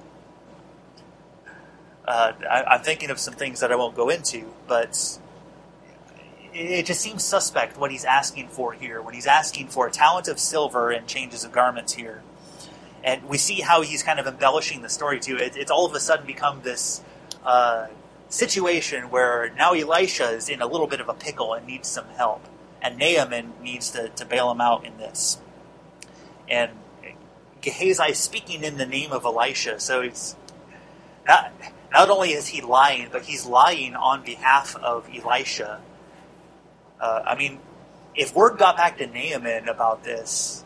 uh, 2.07 2.31
I, 2.49 2.77
am 2.77 2.81
thinking 2.81 3.11
of 3.11 3.19
some 3.19 3.35
things 3.35 3.59
that 3.59 3.71
I 3.71 3.75
won't 3.75 3.95
go 3.95 4.09
into, 4.09 4.51
but 4.67 5.19
it 6.51 6.87
just 6.87 7.01
seems 7.01 7.23
suspect 7.23 7.77
what 7.77 7.91
he's 7.91 8.05
asking 8.05 8.47
for 8.47 8.73
here. 8.73 9.03
When 9.03 9.13
he's 9.13 9.27
asking 9.27 9.67
for 9.67 9.85
a 9.85 9.91
talent 9.91 10.27
of 10.27 10.39
silver 10.39 10.89
and 10.89 11.05
changes 11.05 11.43
of 11.43 11.51
garments 11.51 11.93
here, 11.93 12.23
and 13.03 13.23
we 13.25 13.37
see 13.37 13.61
how 13.61 13.81
he's 13.81 14.03
kind 14.03 14.19
of 14.19 14.27
embellishing 14.27 14.81
the 14.81 14.89
story 14.89 15.19
too. 15.19 15.37
It, 15.37 15.55
it's 15.55 15.71
all 15.71 15.85
of 15.85 15.93
a 15.93 15.99
sudden 15.99 16.25
become 16.25 16.61
this 16.63 17.01
uh, 17.45 17.87
situation 18.29 19.09
where 19.09 19.51
now 19.57 19.73
Elisha 19.73 20.29
is 20.31 20.49
in 20.49 20.61
a 20.61 20.67
little 20.67 20.87
bit 20.87 20.99
of 20.99 21.09
a 21.09 21.13
pickle 21.13 21.53
and 21.53 21.65
needs 21.65 21.87
some 21.87 22.07
help, 22.17 22.45
and 22.81 22.97
Naaman 22.97 23.53
needs 23.61 23.89
to, 23.91 24.09
to 24.09 24.25
bail 24.25 24.51
him 24.51 24.61
out 24.61 24.85
in 24.85 24.97
this. 24.97 25.39
And 26.47 26.71
Gehazi 27.61 28.11
is 28.11 28.17
speaking 28.17 28.63
in 28.63 28.77
the 28.77 28.85
name 28.85 29.11
of 29.11 29.25
Elisha, 29.25 29.79
so 29.79 30.01
it's 30.01 30.35
not 31.27 31.51
not 31.91 32.09
only 32.09 32.31
is 32.31 32.47
he 32.47 32.61
lying, 32.61 33.09
but 33.11 33.23
he's 33.23 33.45
lying 33.45 33.95
on 33.95 34.23
behalf 34.23 34.75
of 34.75 35.09
Elisha. 35.13 35.81
Uh, 36.99 37.23
I 37.25 37.35
mean, 37.35 37.59
if 38.15 38.35
word 38.35 38.57
got 38.57 38.77
back 38.77 38.97
to 38.97 39.07
Naaman 39.07 39.67
about 39.67 40.03
this, 40.03 40.63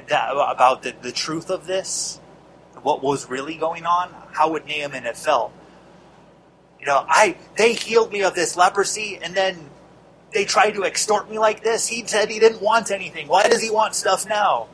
that, 0.00 0.30
about 0.32 0.82
the, 0.82 0.94
the 1.02 1.12
truth 1.12 1.50
of 1.50 1.66
this, 1.66 2.20
what 2.82 3.02
was 3.02 3.28
really 3.28 3.54
going 3.54 3.86
on, 3.86 4.14
how 4.32 4.52
would 4.52 4.66
Naaman 4.66 5.04
have 5.04 5.16
felt? 5.16 5.52
You 6.78 6.86
know, 6.86 7.04
I 7.08 7.36
they 7.56 7.72
healed 7.72 8.12
me 8.12 8.22
of 8.22 8.34
this 8.34 8.56
leprosy, 8.56 9.18
and 9.22 9.34
then 9.34 9.70
they 10.32 10.44
tried 10.44 10.72
to 10.72 10.84
extort 10.84 11.30
me 11.30 11.38
like 11.38 11.62
this. 11.62 11.88
He 11.88 12.06
said 12.06 12.30
he 12.30 12.38
didn't 12.38 12.60
want 12.60 12.90
anything. 12.90 13.26
Why 13.26 13.48
does 13.48 13.62
he 13.62 13.70
want 13.70 13.94
stuff 13.94 14.28
now? 14.28 14.68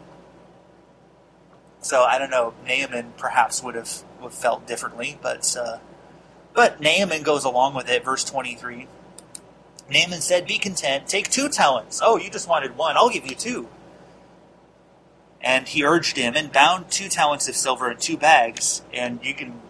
So 1.82 2.02
I 2.02 2.18
don't 2.18 2.30
know. 2.30 2.52
Naaman 2.66 3.14
perhaps 3.16 3.62
would 3.62 3.76
have, 3.76 4.02
would 4.20 4.32
have 4.32 4.34
felt 4.34 4.66
differently, 4.66 5.18
but 5.22 5.56
uh, 5.56 5.78
but 6.52 6.80
Naaman 6.80 7.22
goes 7.22 7.44
along 7.44 7.74
with 7.74 7.88
it. 7.88 8.04
Verse 8.04 8.24
twenty 8.24 8.56
three. 8.56 8.88
Naaman 9.88 10.20
said, 10.20 10.46
"Be 10.46 10.58
content. 10.58 11.06
Take 11.06 11.30
two 11.30 11.48
talents. 11.48 12.00
Oh, 12.02 12.16
you 12.16 12.28
just 12.28 12.48
wanted 12.48 12.76
one. 12.76 12.96
I'll 12.96 13.10
give 13.10 13.26
you 13.26 13.36
two. 13.36 13.68
And 15.42 15.68
he 15.68 15.84
urged 15.84 16.16
him 16.16 16.34
and 16.36 16.52
bound 16.52 16.90
two 16.90 17.08
talents 17.08 17.48
of 17.48 17.56
silver 17.56 17.90
in 17.90 17.96
two 17.96 18.16
bags. 18.16 18.82
And 18.92 19.20
you 19.24 19.34
can, 19.34 19.60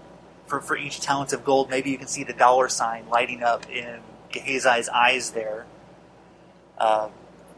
for, 0.47 0.61
for 0.61 0.77
each 0.77 1.01
talent 1.01 1.33
of 1.33 1.45
gold, 1.45 1.71
maybe 1.71 1.91
you 1.91 1.99
can 1.99 2.09
see 2.09 2.25
the 2.25 2.33
dollar 2.33 2.69
sign 2.69 3.09
lighting 3.09 3.43
up 3.43 3.69
in 3.71 4.01
Gehazi's 4.33 4.89
eyes 4.89 5.31
there. 5.31 5.67
Uh, 6.77 7.11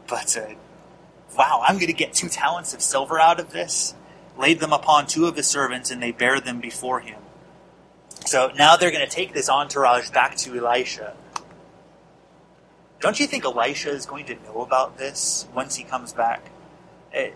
but 0.07 0.37
uh, 0.37 0.53
wow, 1.37 1.63
I'm 1.65 1.75
going 1.75 1.87
to 1.87 1.93
get 1.93 2.13
two 2.13 2.29
talents 2.29 2.73
of 2.73 2.81
silver 2.81 3.19
out 3.19 3.39
of 3.39 3.51
this. 3.51 3.95
Laid 4.37 4.59
them 4.59 4.73
upon 4.73 5.05
two 5.07 5.25
of 5.27 5.35
his 5.35 5.47
servants, 5.47 5.91
and 5.91 6.01
they 6.01 6.11
bare 6.11 6.39
them 6.39 6.59
before 6.59 6.99
him. 6.99 7.19
So 8.25 8.51
now 8.57 8.75
they're 8.77 8.91
going 8.91 9.07
to 9.07 9.11
take 9.11 9.33
this 9.33 9.49
entourage 9.49 10.09
back 10.09 10.35
to 10.37 10.57
Elisha. 10.57 11.15
Don't 12.99 13.19
you 13.19 13.27
think 13.27 13.43
Elisha 13.43 13.89
is 13.89 14.05
going 14.05 14.25
to 14.27 14.35
know 14.35 14.61
about 14.61 14.97
this 14.97 15.45
once 15.53 15.75
he 15.75 15.83
comes 15.83 16.13
back? 16.13 16.49
It, 17.11 17.35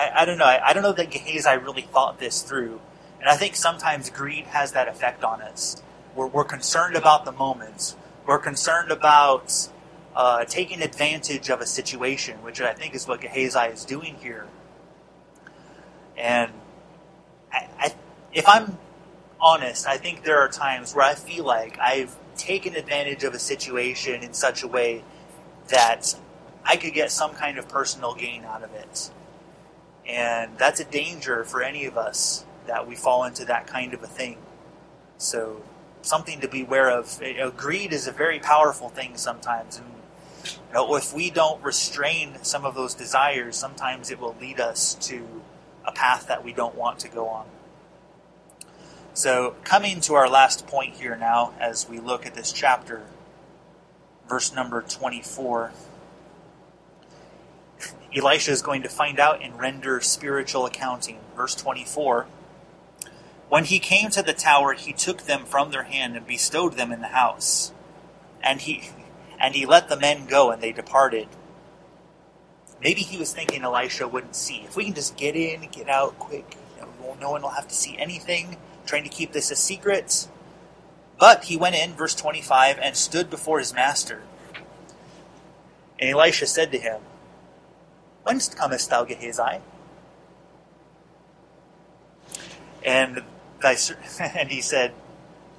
I, 0.00 0.22
I, 0.22 0.24
don't 0.24 0.38
know. 0.38 0.46
I, 0.46 0.68
I, 0.68 0.72
don't 0.72 0.82
know 0.82 0.92
that 0.92 1.10
Gehazi 1.10 1.56
really 1.58 1.82
thought 1.82 2.18
this 2.18 2.40
through. 2.42 2.80
And 3.20 3.28
I 3.28 3.36
think 3.36 3.54
sometimes 3.54 4.08
greed 4.08 4.46
has 4.46 4.72
that 4.72 4.88
effect 4.88 5.22
on 5.22 5.42
us. 5.42 5.82
We're, 6.14 6.26
we're 6.26 6.44
concerned 6.44 6.96
about 6.96 7.26
the 7.26 7.32
moments. 7.32 7.96
We're 8.26 8.38
concerned 8.38 8.90
about 8.90 9.68
uh, 10.16 10.44
taking 10.46 10.80
advantage 10.80 11.50
of 11.50 11.60
a 11.60 11.66
situation, 11.66 12.42
which 12.42 12.60
I 12.62 12.72
think 12.72 12.94
is 12.94 13.06
what 13.06 13.20
Gehazi 13.20 13.72
is 13.72 13.84
doing 13.84 14.16
here. 14.16 14.46
And 16.16 16.50
I, 17.52 17.94
if 18.32 18.48
I'm 18.48 18.78
honest, 19.40 19.86
I 19.86 19.98
think 19.98 20.24
there 20.24 20.40
are 20.40 20.48
times 20.48 20.94
where 20.94 21.04
I 21.04 21.14
feel 21.14 21.44
like 21.44 21.78
I've 21.78 22.16
taken 22.36 22.74
advantage 22.74 23.24
of 23.24 23.34
a 23.34 23.38
situation 23.38 24.22
in 24.22 24.32
such 24.32 24.62
a 24.62 24.68
way 24.68 25.04
that 25.68 26.14
I 26.64 26.76
could 26.76 26.94
get 26.94 27.10
some 27.10 27.34
kind 27.34 27.58
of 27.58 27.68
personal 27.68 28.14
gain 28.14 28.44
out 28.44 28.62
of 28.62 28.72
it. 28.74 29.10
And 30.06 30.58
that's 30.58 30.80
a 30.80 30.84
danger 30.84 31.44
for 31.44 31.62
any 31.62 31.84
of 31.84 31.96
us 31.96 32.44
that 32.66 32.86
we 32.86 32.94
fall 32.94 33.24
into 33.24 33.44
that 33.46 33.66
kind 33.66 33.94
of 33.94 34.02
a 34.02 34.06
thing. 34.06 34.38
So, 35.18 35.62
something 36.02 36.40
to 36.40 36.48
beware 36.48 36.90
of. 36.90 37.20
You 37.22 37.36
know, 37.38 37.50
greed 37.50 37.92
is 37.92 38.06
a 38.06 38.12
very 38.12 38.38
powerful 38.38 38.88
thing 38.88 39.16
sometimes. 39.16 39.78
And 39.78 39.86
you 40.44 40.74
know, 40.74 40.96
if 40.96 41.12
we 41.12 41.30
don't 41.30 41.62
restrain 41.62 42.38
some 42.42 42.64
of 42.64 42.74
those 42.74 42.94
desires, 42.94 43.56
sometimes 43.56 44.10
it 44.10 44.18
will 44.18 44.36
lead 44.40 44.60
us 44.60 44.94
to 44.94 45.26
a 45.84 45.92
path 45.92 46.26
that 46.28 46.44
we 46.44 46.52
don't 46.52 46.74
want 46.74 46.98
to 47.00 47.08
go 47.08 47.28
on. 47.28 47.46
So, 49.12 49.56
coming 49.64 50.00
to 50.02 50.14
our 50.14 50.28
last 50.28 50.66
point 50.66 50.94
here 50.94 51.16
now, 51.16 51.52
as 51.58 51.88
we 51.88 51.98
look 51.98 52.26
at 52.26 52.34
this 52.34 52.52
chapter, 52.52 53.02
verse 54.28 54.54
number 54.54 54.82
24. 54.82 55.72
Elisha 58.14 58.50
is 58.50 58.62
going 58.62 58.82
to 58.82 58.88
find 58.88 59.20
out 59.20 59.42
and 59.42 59.58
render 59.58 60.00
spiritual 60.00 60.66
accounting. 60.66 61.18
Verse 61.36 61.54
24 61.54 62.26
When 63.48 63.64
he 63.64 63.78
came 63.78 64.10
to 64.10 64.22
the 64.22 64.32
tower, 64.32 64.74
he 64.74 64.92
took 64.92 65.22
them 65.22 65.44
from 65.44 65.70
their 65.70 65.84
hand 65.84 66.16
and 66.16 66.26
bestowed 66.26 66.74
them 66.74 66.92
in 66.92 67.00
the 67.00 67.08
house. 67.08 67.72
And 68.42 68.60
he, 68.60 68.90
and 69.38 69.54
he 69.54 69.66
let 69.66 69.88
the 69.88 69.98
men 69.98 70.26
go, 70.26 70.50
and 70.50 70.62
they 70.62 70.72
departed. 70.72 71.28
Maybe 72.82 73.02
he 73.02 73.18
was 73.18 73.32
thinking 73.32 73.62
Elisha 73.62 74.08
wouldn't 74.08 74.34
see. 74.34 74.62
If 74.64 74.74
we 74.74 74.84
can 74.84 74.94
just 74.94 75.16
get 75.16 75.36
in, 75.36 75.68
get 75.70 75.88
out 75.88 76.18
quick, 76.18 76.56
no 77.20 77.30
one 77.30 77.42
will 77.42 77.50
have 77.50 77.68
to 77.68 77.74
see 77.74 77.96
anything, 77.98 78.56
trying 78.86 79.04
to 79.04 79.10
keep 79.10 79.32
this 79.32 79.50
a 79.50 79.56
secret. 79.56 80.26
But 81.18 81.44
he 81.44 81.56
went 81.56 81.76
in, 81.76 81.92
verse 81.92 82.14
25, 82.14 82.78
and 82.78 82.96
stood 82.96 83.28
before 83.28 83.58
his 83.58 83.74
master. 83.74 84.22
And 85.98 86.10
Elisha 86.10 86.46
said 86.46 86.72
to 86.72 86.78
him, 86.78 87.02
Whence 88.22 88.48
comest 88.48 88.90
thou, 88.90 89.04
Gehazi? 89.04 89.60
And 92.84 93.22
thy 93.60 93.76
and 94.20 94.50
he 94.50 94.60
said, 94.60 94.92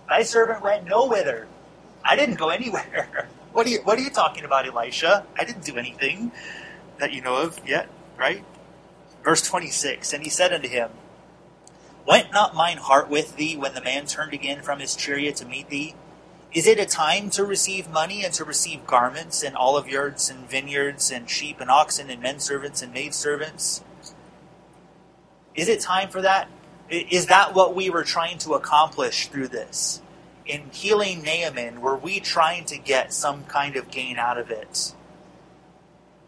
Thy 0.08 0.24
servant 0.24 0.64
went 0.64 0.86
no 0.86 1.08
whither. 1.08 1.48
I 2.04 2.16
didn't 2.16 2.36
go 2.36 2.50
anywhere. 2.50 3.30
What 3.52 3.68
are 3.68 3.70
you 3.70 3.82
what 3.84 4.00
are 4.00 4.02
you 4.02 4.10
talking 4.10 4.46
about, 4.46 4.66
Elisha? 4.66 5.26
I 5.38 5.44
didn't 5.44 5.66
do 5.66 5.76
anything 5.76 6.32
that 7.00 7.12
you 7.12 7.22
know 7.22 7.36
of 7.36 7.60
yet, 7.68 7.90
right? 8.18 8.46
Verse 9.26 9.46
twenty 9.46 9.70
six, 9.70 10.14
and 10.14 10.24
he 10.24 10.30
said 10.30 10.54
unto 10.54 10.70
him, 10.70 10.90
Went 12.08 12.32
not 12.32 12.56
mine 12.56 12.78
heart 12.78 13.10
with 13.10 13.36
thee 13.36 13.58
when 13.58 13.74
the 13.74 13.82
man 13.82 14.06
turned 14.06 14.34
again 14.34 14.62
from 14.62 14.80
his 14.80 14.96
chariot 14.96 15.36
to 15.38 15.46
meet 15.46 15.70
thee? 15.70 15.96
Is 16.54 16.68
it 16.68 16.80
a 16.80 16.86
time 16.86 17.30
to 17.32 17.46
receive 17.46 17.90
money 17.90 18.26
and 18.26 18.34
to 18.34 18.44
receive 18.44 18.86
garments 18.86 19.42
and 19.42 19.56
olive 19.56 19.88
yards 19.88 20.30
and 20.30 20.50
vineyards 20.50 21.10
and 21.10 21.30
sheep 21.30 21.62
and 21.62 21.72
oxen 21.72 22.10
and 22.10 22.22
men 22.22 22.42
servants 22.42 22.82
and 22.82 22.94
maid 22.94 23.14
servants? 23.14 23.84
Is 25.56 25.70
it 25.70 25.80
time 25.80 26.10
for 26.10 26.22
that? 26.22 26.50
Is 26.90 27.28
that 27.28 27.54
what 27.54 27.74
we 27.74 27.90
were 27.90 28.04
trying 28.04 28.38
to 28.40 28.54
accomplish 28.54 29.28
through 29.28 29.48
this? 29.48 30.02
In 30.46 30.70
healing 30.74 31.24
Naaman, 31.24 31.80
were 31.80 31.96
we 31.96 32.20
trying 32.20 32.66
to 32.66 32.78
get 32.78 33.14
some 33.14 33.46
kind 33.46 33.78
of 33.78 33.90
gain 33.90 34.18
out 34.18 34.38
of 34.38 34.52
it? 34.52 34.94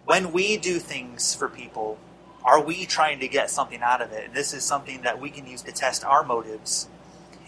When 0.06 0.32
we 0.32 0.56
do 0.56 0.80
things 0.80 1.36
for 1.36 1.50
people, 1.50 1.98
are 2.46 2.62
we 2.62 2.86
trying 2.86 3.20
to 3.20 3.28
get 3.28 3.50
something 3.50 3.82
out 3.82 4.02
of 4.02 4.14
it? 4.14 4.26
And 4.26 4.34
this 4.34 4.54
is 4.54 4.64
something 4.64 5.02
that 5.02 5.20
we 5.20 5.30
can 5.30 5.48
use 5.48 5.64
to 5.64 5.74
test 5.74 6.06
our 6.06 6.24
motives. 6.24 6.88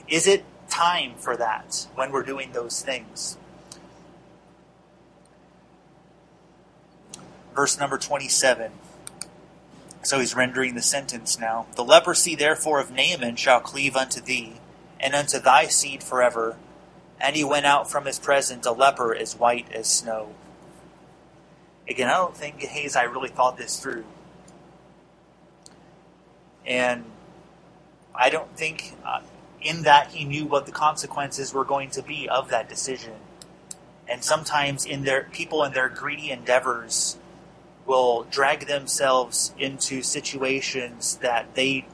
Is 0.09 0.27
it 0.27 0.43
time 0.75 1.13
for 1.17 1.37
that 1.37 1.87
when 1.95 2.11
we're 2.11 2.23
doing 2.23 2.51
those 2.51 2.81
things. 2.81 3.37
Verse 7.55 7.79
number 7.79 7.97
27. 7.97 8.71
So 10.03 10.19
he's 10.19 10.35
rendering 10.35 10.75
the 10.75 10.81
sentence 10.81 11.39
now. 11.39 11.67
The 11.75 11.83
leprosy, 11.83 12.35
therefore, 12.35 12.81
of 12.81 12.91
Naaman 12.91 13.37
shall 13.37 13.61
cleave 13.61 13.95
unto 13.95 14.19
thee, 14.19 14.59
and 14.99 15.15
unto 15.15 15.39
thy 15.39 15.67
seed 15.67 16.03
forever. 16.03 16.57
And 17.19 17.35
he 17.35 17.43
went 17.45 17.65
out 17.65 17.89
from 17.89 18.05
his 18.05 18.19
presence 18.19 18.65
a 18.65 18.71
leper 18.71 19.15
as 19.15 19.35
white 19.35 19.71
as 19.71 19.87
snow. 19.87 20.35
Again, 21.87 22.09
I 22.09 22.15
don't 22.15 22.35
think 22.35 22.59
Gehazi 22.59 23.07
really 23.07 23.29
thought 23.29 23.57
this 23.57 23.79
through. 23.79 24.03
And 26.65 27.05
I 28.13 28.29
don't 28.29 28.55
think, 28.57 28.93
uh, 29.05 29.21
in 29.65 29.81
that 29.81 30.11
he 30.11 30.23
knew 30.23 30.45
what 30.45 30.67
the 30.67 30.71
consequences 30.71 31.53
were 31.53 31.65
going 31.65 31.89
to 31.89 32.03
be 32.03 32.29
of 32.29 32.49
that 32.49 32.69
decision. 32.69 33.13
And 34.07 34.23
sometimes 34.23 34.85
in 34.85 35.03
their 35.03 35.23
people 35.23 35.63
in 35.63 35.73
their 35.73 35.89
greedy 35.89 36.29
endeavors 36.29 37.17
will 37.87 38.23
drag 38.29 38.67
themselves 38.67 39.53
into 39.57 40.03
situations 40.03 41.17
that 41.17 41.55
they 41.55 41.87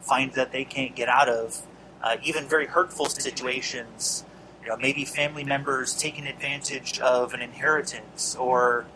find 0.00 0.32
that 0.32 0.52
they 0.52 0.64
can't 0.64 0.96
get 0.96 1.08
out 1.08 1.28
of, 1.28 1.66
uh, 2.02 2.16
even 2.22 2.48
very 2.48 2.66
hurtful 2.66 3.06
situations. 3.06 4.24
You 4.62 4.70
know, 4.70 4.76
maybe 4.76 5.04
family 5.04 5.44
members 5.44 5.94
taking 5.94 6.26
advantage 6.26 6.98
of 7.00 7.34
an 7.34 7.42
inheritance 7.42 8.34
or 8.36 8.86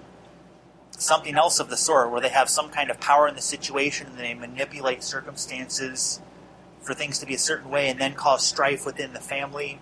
something 0.91 1.35
else 1.35 1.61
of 1.61 1.69
the 1.69 1.77
sort, 1.77 2.11
where 2.11 2.21
they 2.21 2.31
have 2.31 2.49
some 2.49 2.71
kind 2.71 2.91
of 2.91 2.99
power 2.99 3.29
in 3.29 3.35
the 3.35 3.43
situation 3.43 4.07
and 4.07 4.19
they 4.19 4.33
manipulate 4.33 5.03
circumstances 5.03 6.21
for 6.87 6.95
things 6.95 7.18
to 7.18 7.26
be 7.26 7.34
a 7.34 7.39
certain 7.39 7.70
way 7.70 7.89
and 7.89 8.01
then 8.01 8.14
cause 8.14 8.47
strife 8.47 8.87
within 8.87 9.12
the 9.12 9.20
family. 9.20 9.80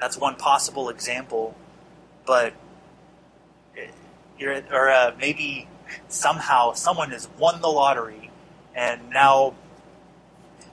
That's 0.00 0.16
one 0.16 0.36
possible 0.36 0.88
example. 0.88 1.56
But, 2.24 2.54
you're, 4.38 4.62
or 4.72 4.90
uh, 4.90 5.14
maybe 5.18 5.68
somehow 6.08 6.72
someone 6.72 7.10
has 7.10 7.28
won 7.38 7.60
the 7.60 7.68
lottery 7.68 8.30
and 8.74 9.10
now 9.10 9.54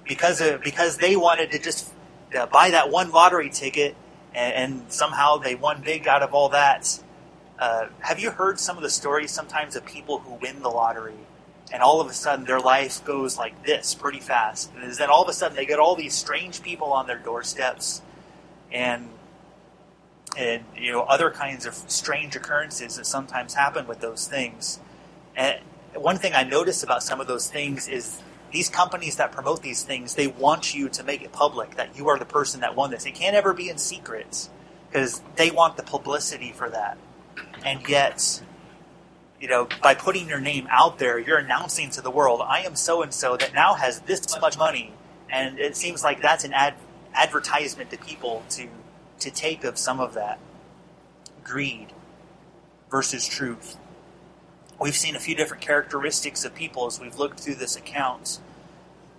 because 0.08 0.40
of, 0.40 0.62
because 0.62 0.98
they 0.98 1.16
wanted 1.16 1.52
to 1.52 1.60
just 1.60 1.92
uh, 2.38 2.46
buy 2.46 2.70
that 2.72 2.90
one 2.90 3.12
lottery 3.12 3.50
ticket, 3.50 3.96
and, 4.34 4.54
and, 4.54 4.92
somehow 4.92 5.38
they 5.38 5.56
won 5.56 5.82
big 5.82 6.08
out 6.08 6.24
of 6.24 6.34
all 6.34 6.50
that. 6.50 7.00
Uh, 7.60 7.88
have 8.00 8.20
you 8.20 8.32
heard 8.32 8.60
some 8.60 8.78
of 8.78 8.84
the 8.84 8.90
stories 8.90 9.32
sometimes 9.32 9.76
of 9.76 9.86
people 9.86 10.20
who 10.20 10.34
win 10.36 10.62
the 10.62 10.70
lottery, 10.70 11.27
and 11.72 11.82
all 11.84 12.00
of 12.00 12.08
a 12.08 12.14
sudden 12.14 12.46
their 12.46 12.60
life 12.60 13.04
goes 13.04 13.38
like 13.38 13.66
this 13.66 13.94
pretty 13.96 14.20
fast, 14.20 14.72
and 14.76 14.92
then 14.94 15.10
all 15.10 15.24
of 15.24 15.30
a 15.30 15.34
sudden 15.34 15.56
they 15.56 15.66
get 15.66 15.80
all 15.80 15.96
these 15.96 16.14
strange 16.14 16.62
people 16.62 16.94
on 16.94 17.08
their 17.08 17.20
doorsteps, 17.20 18.02
and 18.72 19.10
and 20.38 20.64
you 20.76 20.92
know 20.92 21.02
other 21.02 21.32
kinds 21.32 21.66
of 21.66 21.74
strange 21.74 22.36
occurrences 22.36 22.98
that 22.98 23.06
sometimes 23.06 23.54
happen 23.54 23.88
with 23.88 24.00
those 24.00 24.28
things. 24.28 24.80
And 25.36 25.60
one 25.94 26.18
thing 26.18 26.34
I 26.34 26.44
notice 26.44 26.84
about 26.84 27.04
some 27.04 27.20
of 27.20 27.28
those 27.28 27.50
things 27.50 27.88
is 27.88 28.22
these 28.52 28.70
companies 28.70 29.18
that 29.18 29.32
promote 29.32 29.62
these 29.62 29.84
things, 29.84 30.16
they 30.16 30.28
want 30.28 30.74
you 30.74 30.90
to 30.90 31.04
make 31.04 31.22
it 31.22 31.32
public 31.32 31.76
that 31.76 31.98
you 31.98 32.08
are 32.08 32.18
the 32.18 32.26
person 32.26 32.62
that 32.62 32.76
won 32.76 32.92
this. 32.92 33.06
It 33.06 33.16
can't 33.16 33.36
ever 33.36 33.54
be 33.54 33.70
in 33.70 33.78
secret 33.78 34.50
because 34.90 35.22
they 35.36 35.52
want 35.52 35.78
the 35.78 35.84
publicity 35.84 36.54
for 36.54 36.70
that. 36.70 36.98
And 37.66 37.88
yet, 37.88 38.42
you 39.40 39.48
know, 39.48 39.68
by 39.84 39.94
putting 39.94 40.28
your 40.28 40.40
name 40.40 40.68
out 40.72 41.00
there, 41.00 41.20
you're 41.20 41.38
announcing 41.38 41.90
to 41.92 42.02
the 42.02 42.12
world, 42.12 42.42
I 42.44 42.62
am 42.62 42.76
so 42.76 43.02
and 43.02 43.14
so 43.14 43.38
that 43.38 43.54
now 43.54 43.76
has 43.76 44.02
this 44.02 44.40
much 44.42 44.58
money. 44.58 44.94
And 45.30 45.60
it 45.60 45.76
seems 45.76 46.04
like 46.04 46.22
that's 46.22 46.44
an 46.44 46.54
ad- 46.54 46.76
advertisement 47.14 47.90
to 47.92 47.98
people 47.98 48.44
to 48.52 48.68
to 49.20 49.32
take 49.32 49.64
of 49.64 49.80
some 49.80 50.00
of 50.00 50.14
that 50.14 50.38
greed 51.44 51.88
versus 52.92 53.28
truth. 53.28 53.78
We've 54.80 54.96
seen 54.96 55.16
a 55.16 55.20
few 55.20 55.34
different 55.34 55.64
characteristics 55.64 56.46
of 56.46 56.54
people 56.54 56.86
as 56.86 57.00
we've 57.00 57.18
looked 57.18 57.40
through 57.40 57.56
this 57.56 57.76
account. 57.76 58.40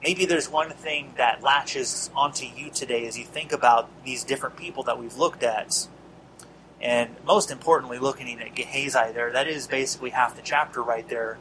Maybe 0.03 0.25
there's 0.25 0.49
one 0.49 0.71
thing 0.71 1.15
that 1.17 1.43
latches 1.43 2.11
onto 2.15 2.47
you 2.47 2.71
today 2.71 3.07
as 3.09 3.19
you 3.19 3.25
think 3.25 3.51
about 3.51 3.89
these 4.05 4.23
different 4.23 4.57
people 4.57 4.85
that 4.85 4.99
we've 4.99 5.17
looked 5.17 5.43
at. 5.43 5.89
And 6.81 7.17
most 7.25 7.51
importantly, 7.51 7.99
looking 7.99 8.41
at 8.41 8.55
Gehazi 8.55 9.13
there, 9.13 9.33
that 9.33 9.49
is 9.49 9.67
basically 9.67 10.11
half 10.11 10.37
the 10.37 10.43
chapter 10.43 10.83
right 10.83 11.09
there, 11.09 11.39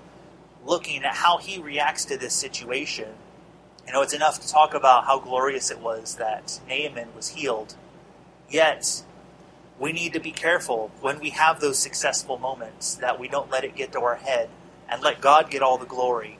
looking 0.66 1.04
at 1.04 1.16
how 1.16 1.38
he 1.38 1.60
reacts 1.60 2.06
to 2.06 2.18
this 2.18 2.34
situation. 2.34 3.10
You 3.86 3.94
know, 3.94 4.02
it's 4.02 4.14
enough 4.14 4.42
to 4.42 4.48
talk 4.50 4.74
about 4.74 5.06
how 5.06 5.20
glorious 5.20 5.72
it 5.72 5.80
was 5.80 6.16
that 6.16 6.60
Naaman 6.68 7.10
was 7.16 7.30
healed 7.30 7.76
Yet, 8.50 9.04
we 9.80 9.92
need 9.92 10.14
to 10.14 10.20
be 10.20 10.32
careful 10.32 10.92
when 11.02 11.20
we 11.20 11.32
have 11.32 11.60
those 11.60 11.78
successful 11.78 12.38
moments 12.38 12.96
that 12.96 13.20
we 13.20 13.28
don't 13.28 13.52
let 13.52 13.64
it 13.64 13.76
get 13.76 13.92
to 13.92 14.00
our 14.02 14.16
head 14.16 14.50
and 14.90 15.02
let 15.02 15.22
God 15.22 15.50
get 15.50 15.62
all 15.62 15.78
the 15.78 15.86
glory. 15.86 16.37